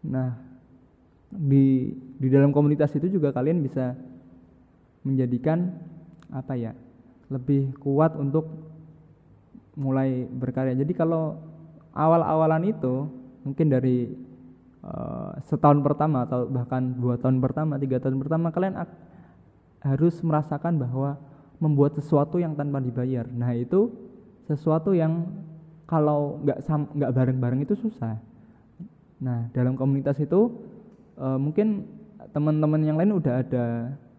Nah, 0.08 0.30
di 1.28 1.92
di 2.18 2.28
dalam 2.32 2.50
komunitas 2.50 2.94
itu 2.96 3.06
juga 3.12 3.34
kalian 3.34 3.62
bisa 3.62 3.94
menjadikan 5.04 5.74
apa 6.32 6.54
ya? 6.58 6.72
lebih 7.28 7.76
kuat 7.76 8.16
untuk 8.16 8.48
mulai 9.76 10.24
berkarya. 10.24 10.72
Jadi 10.72 10.96
kalau 10.96 11.36
awal-awalan 11.92 12.72
itu 12.72 13.04
mungkin 13.48 13.72
dari 13.72 14.12
uh, 14.84 15.32
setahun 15.48 15.80
pertama 15.80 16.28
atau 16.28 16.44
bahkan 16.46 16.94
dua 17.00 17.16
tahun 17.16 17.40
pertama, 17.40 17.80
tiga 17.80 17.98
tahun 17.98 18.20
pertama 18.20 18.52
kalian 18.52 18.76
harus 19.82 20.14
merasakan 20.20 20.76
bahwa 20.76 21.16
membuat 21.58 21.98
sesuatu 21.98 22.38
yang 22.38 22.54
tanpa 22.54 22.78
dibayar. 22.78 23.26
Nah 23.26 23.54
itu 23.54 23.90
sesuatu 24.46 24.94
yang 24.94 25.26
kalau 25.88 26.38
nggak 26.44 26.58
nggak 26.68 27.12
bareng-bareng 27.14 27.60
itu 27.64 27.74
susah. 27.74 28.20
Nah 29.18 29.50
dalam 29.50 29.74
komunitas 29.74 30.20
itu 30.22 30.54
e, 31.18 31.26
mungkin 31.40 31.88
teman-teman 32.30 32.80
yang 32.84 32.96
lain 33.00 33.18
udah 33.18 33.34
ada 33.42 33.64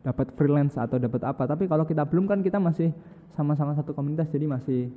dapat 0.03 0.31
freelance 0.35 0.79
atau 0.79 0.95
dapat 0.95 1.21
apa 1.27 1.43
tapi 1.43 1.67
kalau 1.67 1.83
kita 1.83 2.07
belum 2.07 2.25
kan 2.25 2.39
kita 2.39 2.55
masih 2.57 2.95
sama-sama 3.35 3.75
satu 3.75 3.91
komunitas 3.91 4.31
jadi 4.31 4.47
masih 4.47 4.89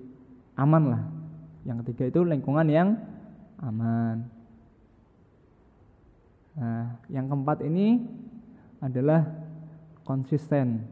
aman 0.55 0.95
lah 0.95 1.03
yang 1.67 1.83
ketiga 1.83 2.11
itu 2.11 2.21
lingkungan 2.23 2.67
yang 2.71 2.89
aman. 3.61 4.25
Nah 6.57 7.01
yang 7.13 7.29
keempat 7.29 7.65
ini 7.67 8.01
adalah 8.81 9.29
konsisten. 10.07 10.87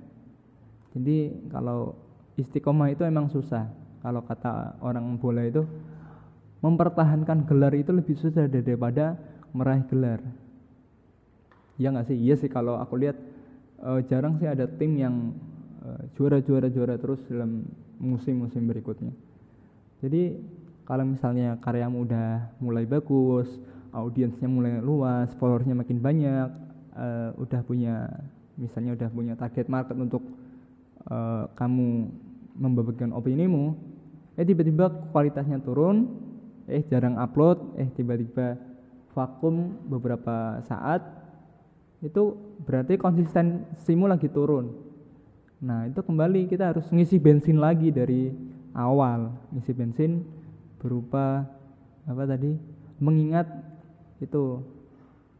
Jadi 0.92 1.48
kalau 1.48 1.94
istiqomah 2.36 2.90
itu 2.90 3.06
emang 3.06 3.30
susah. 3.30 3.68
Kalau 4.00 4.24
kata 4.24 4.80
orang 4.80 5.20
bola 5.20 5.44
itu 5.44 5.62
mempertahankan 6.60 7.44
gelar 7.48 7.72
itu 7.76 7.92
lebih 7.92 8.16
susah 8.16 8.48
daripada 8.48 9.16
meraih 9.52 9.84
gelar. 9.88 10.20
Ya 11.80 11.92
nggak 11.92 12.12
sih? 12.12 12.16
Iya 12.16 12.36
sih 12.36 12.48
kalau 12.52 12.76
aku 12.76 12.96
lihat 13.00 13.16
uh, 13.80 14.00
jarang 14.08 14.36
sih 14.40 14.48
ada 14.48 14.68
tim 14.68 14.96
yang 14.96 15.32
uh, 15.84 16.00
juara 16.16 16.40
juara 16.44 16.68
juara 16.68 16.96
terus 17.00 17.20
dalam 17.28 17.64
musim-musim 18.00 18.64
berikutnya. 18.64 19.12
Jadi 20.00 20.40
kalau 20.90 21.06
misalnya 21.06 21.54
karyamu 21.62 22.02
udah 22.02 22.50
mulai 22.58 22.82
bagus 22.82 23.46
audiensnya 23.94 24.50
mulai 24.50 24.82
luas 24.82 25.30
followersnya 25.38 25.78
makin 25.78 26.02
banyak 26.02 26.50
uh, 26.98 27.30
udah 27.38 27.62
punya 27.62 28.10
misalnya 28.58 28.98
udah 28.98 29.08
punya 29.14 29.38
target 29.38 29.70
market 29.70 29.94
untuk 29.94 30.26
uh, 31.06 31.46
kamu 31.54 32.10
membagikan 32.58 33.14
opinimu 33.14 33.78
eh 34.34 34.42
tiba-tiba 34.42 34.90
kualitasnya 35.14 35.62
turun 35.62 36.10
eh 36.66 36.82
jarang 36.90 37.22
upload 37.22 37.78
eh 37.78 37.86
tiba-tiba 37.94 38.58
vakum 39.14 39.78
beberapa 39.86 40.58
saat 40.66 41.06
itu 42.02 42.34
berarti 42.64 42.96
konsistensimu 42.96 44.08
lagi 44.08 44.26
turun. 44.32 44.72
Nah 45.60 45.84
itu 45.84 46.00
kembali 46.00 46.48
kita 46.48 46.72
harus 46.72 46.88
ngisi 46.88 47.20
bensin 47.20 47.60
lagi 47.60 47.92
dari 47.92 48.32
awal 48.72 49.34
ngisi 49.52 49.72
bensin 49.76 50.39
berupa 50.80 51.44
apa 52.08 52.24
tadi 52.24 52.56
mengingat 52.98 53.46
itu 54.18 54.64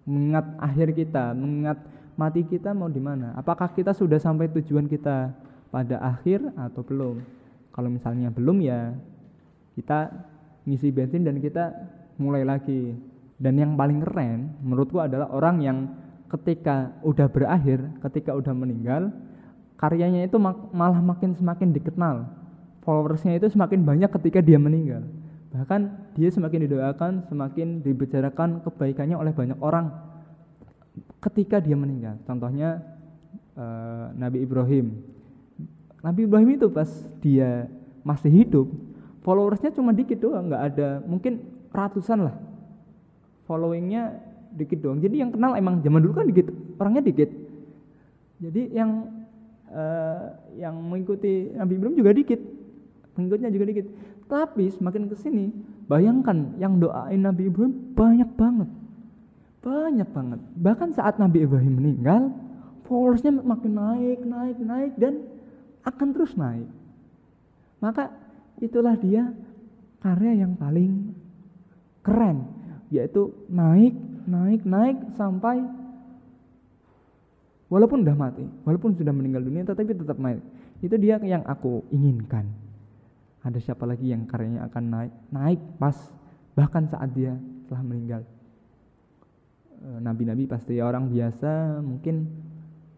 mengingat 0.05 0.47
akhir 0.61 0.93
kita 0.93 1.33
mengingat 1.33 1.81
mati 2.15 2.45
kita 2.45 2.77
mau 2.77 2.93
di 2.93 3.01
mana 3.01 3.33
apakah 3.35 3.73
kita 3.73 3.97
sudah 3.97 4.21
sampai 4.21 4.53
tujuan 4.53 4.85
kita 4.87 5.33
pada 5.73 5.97
akhir 6.05 6.45
atau 6.55 6.85
belum 6.85 7.17
kalau 7.73 7.89
misalnya 7.89 8.29
belum 8.29 8.61
ya 8.61 8.93
kita 9.75 10.13
ngisi 10.69 10.93
bensin 10.93 11.25
dan 11.25 11.41
kita 11.41 11.73
mulai 12.21 12.45
lagi 12.45 12.93
dan 13.41 13.57
yang 13.57 13.73
paling 13.75 14.05
keren 14.05 14.53
menurutku 14.61 15.01
adalah 15.01 15.33
orang 15.33 15.57
yang 15.65 15.79
ketika 16.31 16.95
udah 17.03 17.27
berakhir, 17.27 17.83
ketika 18.07 18.31
udah 18.39 18.55
meninggal, 18.55 19.11
karyanya 19.77 20.31
itu 20.31 20.39
malah 20.71 21.03
makin 21.03 21.35
semakin 21.35 21.75
dikenal. 21.75 22.31
Followersnya 22.87 23.37
itu 23.37 23.51
semakin 23.51 23.83
banyak 23.83 24.11
ketika 24.21 24.41
dia 24.41 24.57
meninggal. 24.57 25.05
Bahkan 25.51 25.81
dia 26.15 26.31
semakin 26.31 26.67
didoakan, 26.67 27.13
semakin 27.27 27.83
dibicarakan 27.83 28.63
kebaikannya 28.63 29.19
oleh 29.19 29.35
banyak 29.35 29.59
orang 29.59 29.91
ketika 31.19 31.59
dia 31.59 31.75
meninggal. 31.75 32.17
Contohnya 32.23 32.79
uh, 33.59 34.15
Nabi 34.15 34.47
Ibrahim. 34.47 34.95
Nabi 36.01 36.25
Ibrahim 36.25 36.57
itu 36.57 36.71
pas 36.71 36.89
dia 37.21 37.69
masih 38.07 38.33
hidup, 38.33 38.73
followersnya 39.27 39.75
cuma 39.75 39.93
dikit 39.93 40.23
doang, 40.23 40.49
nggak 40.49 40.65
ada, 40.73 40.89
mungkin 41.05 41.45
ratusan 41.71 42.25
lah 42.25 42.35
followingnya 43.51 44.15
dikit 44.55 44.79
doang 44.79 45.03
jadi 45.03 45.27
yang 45.27 45.35
kenal 45.35 45.59
emang 45.59 45.83
zaman 45.83 46.03
dulu 46.03 46.23
kan 46.23 46.27
dikit 46.31 46.47
orangnya 46.79 47.03
dikit 47.03 47.31
jadi 48.39 48.63
yang 48.71 48.91
uh, 49.71 50.39
yang 50.55 50.75
mengikuti 50.79 51.51
Nabi 51.55 51.79
Ibrahim 51.79 51.99
juga 51.99 52.15
dikit 52.15 52.41
pengikutnya 53.19 53.51
juga 53.51 53.65
dikit 53.67 53.87
tapi 54.31 54.71
semakin 54.71 55.11
ke 55.11 55.19
sini 55.19 55.51
bayangkan 55.91 56.55
yang 56.63 56.79
doain 56.79 57.19
Nabi 57.19 57.51
Ibrahim 57.51 57.75
banyak 57.99 58.31
banget 58.39 58.71
banyak 59.61 60.09
banget 60.15 60.41
bahkan 60.55 60.95
saat 60.95 61.19
Nabi 61.19 61.43
Ibrahim 61.43 61.83
meninggal 61.83 62.31
followersnya 62.87 63.35
makin 63.35 63.75
naik 63.75 64.23
naik 64.23 64.57
naik 64.63 64.93
dan 64.95 65.27
akan 65.83 66.09
terus 66.15 66.39
naik 66.39 66.71
maka 67.83 68.15
itulah 68.63 68.95
dia 68.95 69.35
karya 69.99 70.47
yang 70.47 70.55
paling 70.57 71.13
keren 72.01 72.61
yaitu 72.91 73.31
naik, 73.47 73.95
naik, 74.27 74.67
naik 74.67 74.99
sampai 75.15 75.63
walaupun 77.71 78.03
sudah 78.03 78.19
mati, 78.19 78.45
walaupun 78.67 78.99
sudah 78.99 79.15
meninggal 79.15 79.47
dunia 79.47 79.63
tetapi 79.63 79.95
tetap 79.95 80.19
naik. 80.19 80.43
Itu 80.83 80.99
dia 80.99 81.23
yang 81.23 81.47
aku 81.47 81.87
inginkan. 81.95 82.51
Ada 83.41 83.59
siapa 83.61 83.89
lagi 83.89 84.13
yang 84.13 84.29
karyanya 84.29 84.69
akan 84.69 84.85
naik, 84.85 85.15
naik 85.33 85.61
pas 85.81 85.97
bahkan 86.53 86.85
saat 86.85 87.09
dia 87.17 87.37
telah 87.71 87.81
meninggal. 87.81 88.23
E, 89.81 89.89
nabi-nabi 90.05 90.45
pasti 90.45 90.77
orang 90.85 91.09
biasa, 91.09 91.81
mungkin 91.81 92.29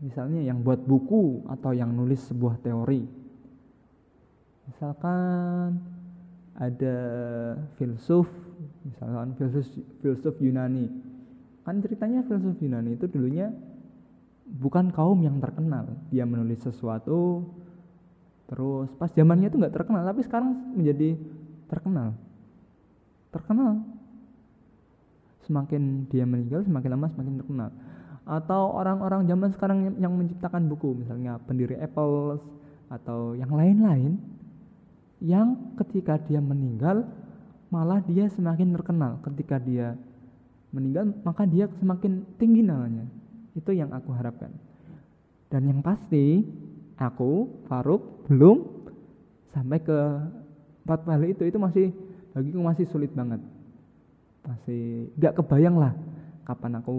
misalnya 0.02 0.42
yang 0.42 0.66
buat 0.66 0.82
buku 0.82 1.46
atau 1.46 1.70
yang 1.70 1.94
nulis 1.94 2.26
sebuah 2.26 2.58
teori. 2.58 3.06
Misalkan 4.66 5.78
ada 6.58 6.96
filsuf 7.80 8.28
misalkan 8.84 9.32
filsuf 9.40 9.66
filsuf 10.04 10.34
Yunani 10.42 10.90
kan 11.64 11.80
ceritanya 11.80 12.26
filsuf 12.26 12.58
Yunani 12.60 12.98
itu 12.98 13.08
dulunya 13.08 13.48
bukan 14.46 14.92
kaum 14.92 15.22
yang 15.24 15.40
terkenal 15.40 15.88
dia 16.12 16.28
menulis 16.28 16.60
sesuatu 16.60 17.46
terus 18.52 18.92
pas 19.00 19.08
zamannya 19.08 19.48
itu 19.48 19.56
nggak 19.56 19.72
terkenal 19.72 20.04
tapi 20.04 20.20
sekarang 20.20 20.76
menjadi 20.76 21.16
terkenal. 21.72 22.12
Terkenal. 23.32 23.80
Semakin 25.48 26.04
dia 26.12 26.28
meninggal 26.28 26.60
semakin 26.68 26.90
lama 26.92 27.08
semakin 27.08 27.34
terkenal. 27.40 27.70
Atau 28.28 28.76
orang-orang 28.76 29.24
zaman 29.24 29.50
sekarang 29.56 29.96
yang 29.96 30.12
menciptakan 30.12 30.68
buku 30.68 31.00
misalnya 31.00 31.40
pendiri 31.48 31.80
Apple 31.80 32.44
atau 32.92 33.32
yang 33.32 33.50
lain-lain 33.50 34.20
yang 35.24 35.72
ketika 35.80 36.20
dia 36.20 36.44
meninggal 36.44 37.08
malah 37.72 38.04
dia 38.04 38.28
semakin 38.28 38.76
terkenal. 38.76 39.16
Ketika 39.24 39.56
dia 39.56 39.96
meninggal 40.76 41.08
maka 41.24 41.48
dia 41.48 41.72
semakin 41.80 42.20
tinggi 42.36 42.60
namanya. 42.60 43.08
Itu 43.56 43.72
yang 43.72 43.96
aku 43.96 44.12
harapkan. 44.12 44.52
Dan 45.48 45.72
yang 45.72 45.80
pasti 45.80 46.44
aku 47.02 47.62
Faruk 47.66 48.26
belum. 48.30 48.84
Sampai 49.52 49.84
ke 49.84 49.98
empat 50.82 51.04
kali 51.04 51.36
itu 51.36 51.44
itu 51.44 51.58
masih 51.60 51.86
bagiku 52.32 52.58
masih 52.64 52.84
sulit 52.88 53.12
banget. 53.12 53.42
Masih 54.46 55.12
nggak 55.18 55.42
kebayang 55.42 55.76
lah 55.76 55.92
kapan 56.42 56.82
aku 56.82 56.94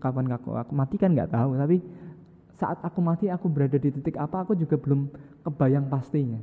kapan 0.00 0.24
aku, 0.32 0.56
aku 0.56 0.72
mati 0.72 0.96
kan 0.96 1.12
nggak 1.12 1.32
tahu. 1.34 1.58
Tapi 1.58 1.76
saat 2.54 2.78
aku 2.80 3.02
mati 3.02 3.26
aku 3.28 3.50
berada 3.50 3.76
di 3.76 3.90
titik 3.90 4.16
apa 4.16 4.46
aku 4.46 4.54
juga 4.54 4.78
belum 4.78 5.10
kebayang 5.42 5.90
pastinya. 5.90 6.38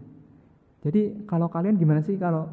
Jadi 0.81 1.25
kalau 1.29 1.47
kalian 1.47 1.77
gimana 1.77 2.03
sih? 2.03 2.17
Kalau 2.19 2.49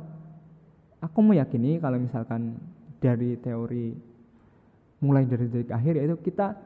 aku 1.03 1.19
meyakini 1.21 1.83
kalau 1.83 1.99
misalkan 1.99 2.57
dari 2.99 3.38
teori 3.38 3.95
mulai 4.99 5.25
dari 5.27 5.47
detik 5.47 5.71
akhir 5.71 5.95
yaitu 5.95 6.17
kita 6.27 6.59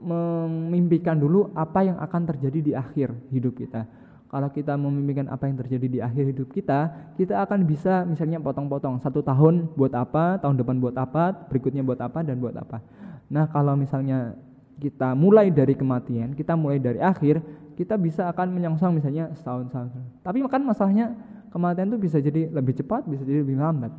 memimpikan 0.00 1.20
dulu 1.20 1.52
apa 1.52 1.84
yang 1.84 1.96
akan 2.00 2.22
terjadi 2.24 2.58
di 2.60 2.72
akhir 2.72 3.12
hidup 3.28 3.56
kita. 3.56 3.84
Kalau 4.30 4.46
kita 4.54 4.78
memimpikan 4.78 5.26
apa 5.26 5.50
yang 5.50 5.58
terjadi 5.58 5.86
di 5.90 5.98
akhir 5.98 6.30
hidup 6.30 6.54
kita, 6.54 7.12
kita 7.18 7.42
akan 7.42 7.66
bisa 7.66 8.06
misalnya 8.06 8.38
potong-potong 8.38 9.02
satu 9.02 9.26
tahun 9.26 9.74
buat 9.74 9.90
apa, 9.90 10.38
tahun 10.38 10.54
depan 10.54 10.78
buat 10.78 10.94
apa, 10.94 11.50
berikutnya 11.50 11.82
buat 11.82 11.98
apa 11.98 12.22
dan 12.22 12.38
buat 12.38 12.54
apa. 12.54 12.78
Nah 13.26 13.50
kalau 13.50 13.74
misalnya 13.74 14.38
kita 14.78 15.18
mulai 15.18 15.50
dari 15.50 15.74
kematian, 15.74 16.32
kita 16.38 16.54
mulai 16.54 16.78
dari 16.78 17.02
akhir, 17.02 17.42
kita 17.74 17.98
bisa 17.98 18.30
akan 18.30 18.54
menyongsong 18.54 19.02
misalnya 19.02 19.34
setahun 19.34 19.66
setahun. 19.68 19.98
Tapi 20.22 20.38
kan 20.46 20.62
masalahnya 20.62 21.10
kematian 21.50 21.90
itu 21.90 21.98
bisa 21.98 22.22
jadi 22.22 22.48
lebih 22.54 22.78
cepat, 22.78 23.10
bisa 23.10 23.26
jadi 23.26 23.42
lebih 23.42 23.58
lambat. 23.58 23.90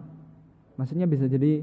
Maksudnya 0.80 1.12
bisa 1.12 1.28
jadi 1.28 1.62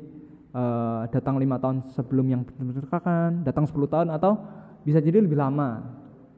uh, 0.53 1.05
datang 1.11 1.37
lima 1.37 1.61
tahun 1.61 1.85
sebelum 1.93 2.27
yang 2.29 2.43
berdekatan, 2.45 3.43
datang 3.45 3.65
10 3.69 3.75
tahun 3.89 4.09
atau 4.15 4.39
bisa 4.85 5.03
jadi 5.03 5.21
lebih 5.21 5.37
lama. 5.37 5.85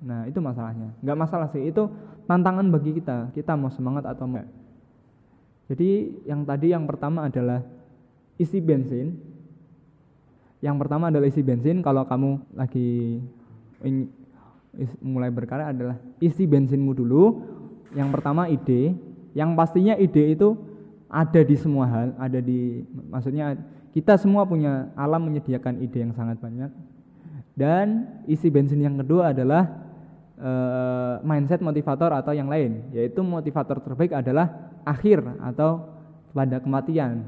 Nah 0.00 0.26
itu 0.26 0.40
masalahnya. 0.40 0.96
Nggak 1.04 1.18
masalah 1.18 1.48
sih, 1.52 1.62
itu 1.62 1.86
tantangan 2.24 2.66
bagi 2.72 2.96
kita. 2.96 3.30
Kita 3.36 3.54
mau 3.54 3.70
semangat 3.70 4.08
atau 4.08 4.26
enggak. 4.26 4.48
Jadi 5.70 6.18
yang 6.26 6.42
tadi 6.42 6.74
yang 6.74 6.84
pertama 6.88 7.30
adalah 7.30 7.62
isi 8.40 8.58
bensin. 8.58 9.14
Yang 10.60 10.76
pertama 10.82 11.08
adalah 11.08 11.30
isi 11.30 11.42
bensin. 11.46 11.78
Kalau 11.80 12.02
kamu 12.08 12.58
lagi 12.58 13.20
mulai 15.02 15.30
berkarya 15.30 15.70
adalah 15.70 15.96
isi 16.18 16.44
bensinmu 16.44 16.92
dulu. 16.96 17.22
Yang 17.94 18.08
pertama 18.14 18.46
ide, 18.46 18.94
yang 19.34 19.54
pastinya 19.58 19.98
ide 19.98 20.34
itu 20.34 20.54
ada 21.10 21.42
di 21.42 21.56
semua 21.58 21.90
hal, 21.90 22.08
ada 22.22 22.38
di 22.38 22.86
maksudnya 23.10 23.58
kita 23.90 24.14
semua 24.18 24.46
punya 24.46 24.90
alam 24.94 25.26
menyediakan 25.26 25.82
ide 25.82 26.06
yang 26.06 26.14
sangat 26.14 26.38
banyak. 26.38 26.70
Dan 27.58 28.06
isi 28.30 28.48
bensin 28.48 28.80
yang 28.80 28.96
kedua 28.96 29.34
adalah 29.34 29.68
uh, 30.40 31.20
mindset 31.26 31.60
motivator 31.60 32.14
atau 32.14 32.32
yang 32.32 32.48
lain 32.48 32.88
yaitu 32.94 33.20
motivator 33.20 33.82
terbaik 33.82 34.16
adalah 34.16 34.72
akhir 34.86 35.20
atau 35.42 35.84
pada 36.32 36.62
kematian. 36.62 37.26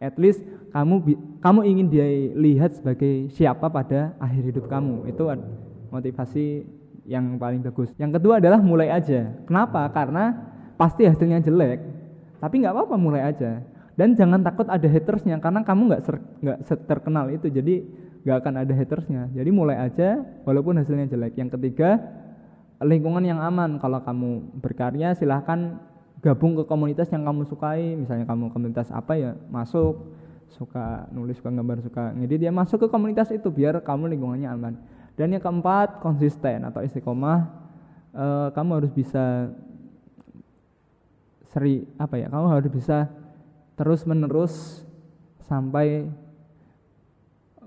At 0.00 0.16
least 0.16 0.40
kamu 0.72 1.02
kamu 1.42 1.60
ingin 1.66 1.86
dia 1.90 2.06
lihat 2.36 2.78
sebagai 2.78 3.28
siapa 3.34 3.68
pada 3.68 4.16
akhir 4.22 4.54
hidup 4.54 4.64
kamu. 4.70 5.10
Itu 5.10 5.28
motivasi 5.92 6.64
yang 7.04 7.36
paling 7.36 7.60
bagus. 7.60 7.92
Yang 8.00 8.22
kedua 8.22 8.38
adalah 8.40 8.62
mulai 8.62 8.88
aja. 8.94 9.34
Kenapa? 9.44 9.84
Karena 9.92 10.32
pasti 10.76 11.08
hasilnya 11.08 11.40
jelek 11.40 11.80
tapi 12.36 12.60
nggak 12.62 12.72
apa-apa 12.76 12.96
mulai 13.00 13.24
aja 13.24 13.64
dan 13.96 14.12
jangan 14.12 14.44
takut 14.44 14.68
ada 14.68 14.84
hatersnya 14.84 15.40
karena 15.40 15.64
kamu 15.64 15.88
nggak 15.88 16.02
nggak 16.44 16.58
terkenal 16.84 17.32
itu 17.32 17.48
jadi 17.48 17.80
nggak 18.26 18.36
akan 18.42 18.54
ada 18.60 18.72
hatersnya. 18.76 19.22
Jadi 19.32 19.50
mulai 19.54 19.80
aja 19.80 20.20
walaupun 20.42 20.76
hasilnya 20.76 21.08
jelek. 21.08 21.38
Yang 21.40 21.56
ketiga 21.56 22.02
lingkungan 22.84 23.24
yang 23.24 23.40
aman. 23.40 23.80
Kalau 23.80 24.04
kamu 24.04 24.60
berkarya 24.60 25.16
silahkan 25.16 25.80
gabung 26.20 26.60
ke 26.60 26.68
komunitas 26.68 27.08
yang 27.08 27.24
kamu 27.24 27.48
sukai. 27.48 27.96
Misalnya 27.96 28.28
kamu 28.28 28.52
komunitas 28.52 28.92
apa 28.92 29.16
ya 29.16 29.32
masuk. 29.48 30.12
Suka 30.52 31.08
nulis 31.14 31.38
suka 31.38 31.50
gambar 31.54 31.82
suka 31.82 32.14
ngedit 32.16 32.46
dia 32.46 32.52
masuk 32.54 32.86
ke 32.86 32.88
komunitas 32.90 33.30
itu 33.34 33.48
biar 33.48 33.80
kamu 33.80 34.12
lingkungannya 34.12 34.50
aman. 34.50 34.74
Dan 35.16 35.32
yang 35.32 35.40
keempat 35.40 36.04
konsisten 36.04 36.66
atau 36.68 36.82
istiqomah. 36.82 37.46
E, 38.10 38.26
kamu 38.52 38.70
harus 38.82 38.92
bisa 38.94 39.54
seri 41.50 41.86
apa 41.96 42.18
ya 42.20 42.26
kamu 42.28 42.46
harus 42.52 42.68
bisa 42.68 43.06
terus 43.76 44.08
menerus 44.08 44.82
sampai 45.46 46.08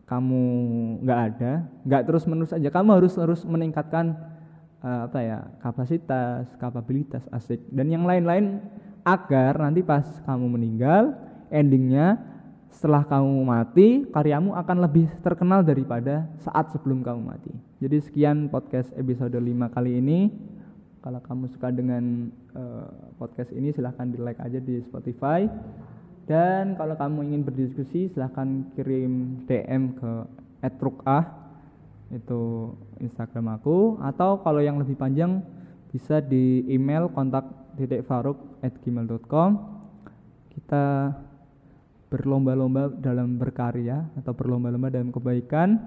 kamu 0.09 0.43
nggak 1.05 1.19
ada 1.31 1.51
nggak 1.85 2.03
terus 2.09 2.25
menerus 2.25 2.51
aja. 2.51 2.69
Kamu 2.73 2.97
harus 2.97 3.13
terus 3.13 3.45
meningkatkan 3.45 4.17
uh, 4.81 5.05
apa 5.05 5.19
ya 5.21 5.39
kapasitas 5.61 6.49
kapabilitas 6.57 7.23
asik. 7.29 7.61
Dan 7.69 7.93
yang 7.93 8.09
lain-lain 8.09 8.57
agar 9.05 9.61
nanti 9.61 9.85
pas 9.85 10.03
kamu 10.25 10.45
meninggal 10.49 11.13
endingnya 11.53 12.17
setelah 12.73 13.05
kamu 13.05 13.33
mati 13.45 13.87
karyamu 14.09 14.53
akan 14.53 14.77
lebih 14.85 15.09
terkenal 15.21 15.61
daripada 15.61 16.25
saat 16.41 16.73
sebelum 16.73 17.05
kamu 17.05 17.21
mati. 17.21 17.53
Jadi 17.77 17.97
sekian 18.01 18.49
podcast 18.49 18.89
episode 18.97 19.37
5 19.37 19.45
kali 19.73 20.01
ini. 20.01 20.29
Kalau 20.99 21.23
kamu 21.23 21.47
suka 21.47 21.71
dengan 21.71 22.27
uh, 22.59 22.91
podcast 23.15 23.55
ini 23.55 23.71
silahkan 23.71 24.03
di 24.11 24.19
like 24.19 24.41
aja 24.43 24.59
di 24.59 24.83
Spotify 24.83 25.47
dan 26.29 26.77
kalau 26.77 26.93
kamu 26.93 27.33
ingin 27.33 27.41
berdiskusi 27.41 28.13
silahkan 28.13 28.69
kirim 28.77 29.41
DM 29.49 29.97
ke 29.97 30.11
@rukah 30.77 31.25
itu 32.13 32.69
Instagram 33.01 33.57
aku. 33.57 33.97
Atau 33.97 34.45
kalau 34.45 34.61
yang 34.61 34.77
lebih 34.77 34.93
panjang 34.93 35.41
bisa 35.89 36.21
di 36.21 36.69
email 36.69 37.09
kontak 37.09 37.49
titik 37.73 38.05
faruk 38.05 38.37
at 38.61 38.77
gmail.com 38.85 39.57
kita 40.53 41.17
berlomba-lomba 42.13 42.93
dalam 42.93 43.41
berkarya 43.41 44.05
atau 44.13 44.29
berlomba-lomba 44.37 44.93
dalam 44.93 45.09
kebaikan. 45.09 45.81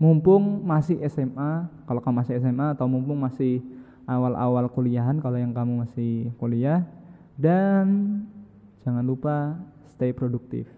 Mumpung 0.00 0.64
masih 0.64 1.04
SMA 1.04 1.68
kalau 1.84 2.00
kamu 2.00 2.24
masih 2.24 2.34
SMA 2.40 2.72
atau 2.72 2.88
mumpung 2.88 3.20
masih 3.20 3.60
awal-awal 4.08 4.72
kuliahan 4.72 5.20
kalau 5.20 5.36
yang 5.36 5.52
kamu 5.52 5.84
masih 5.84 6.32
kuliah. 6.40 6.88
Dan 7.36 8.24
Jangan 8.88 9.04
lupa 9.04 9.52
stay 9.84 10.16
produktif. 10.16 10.77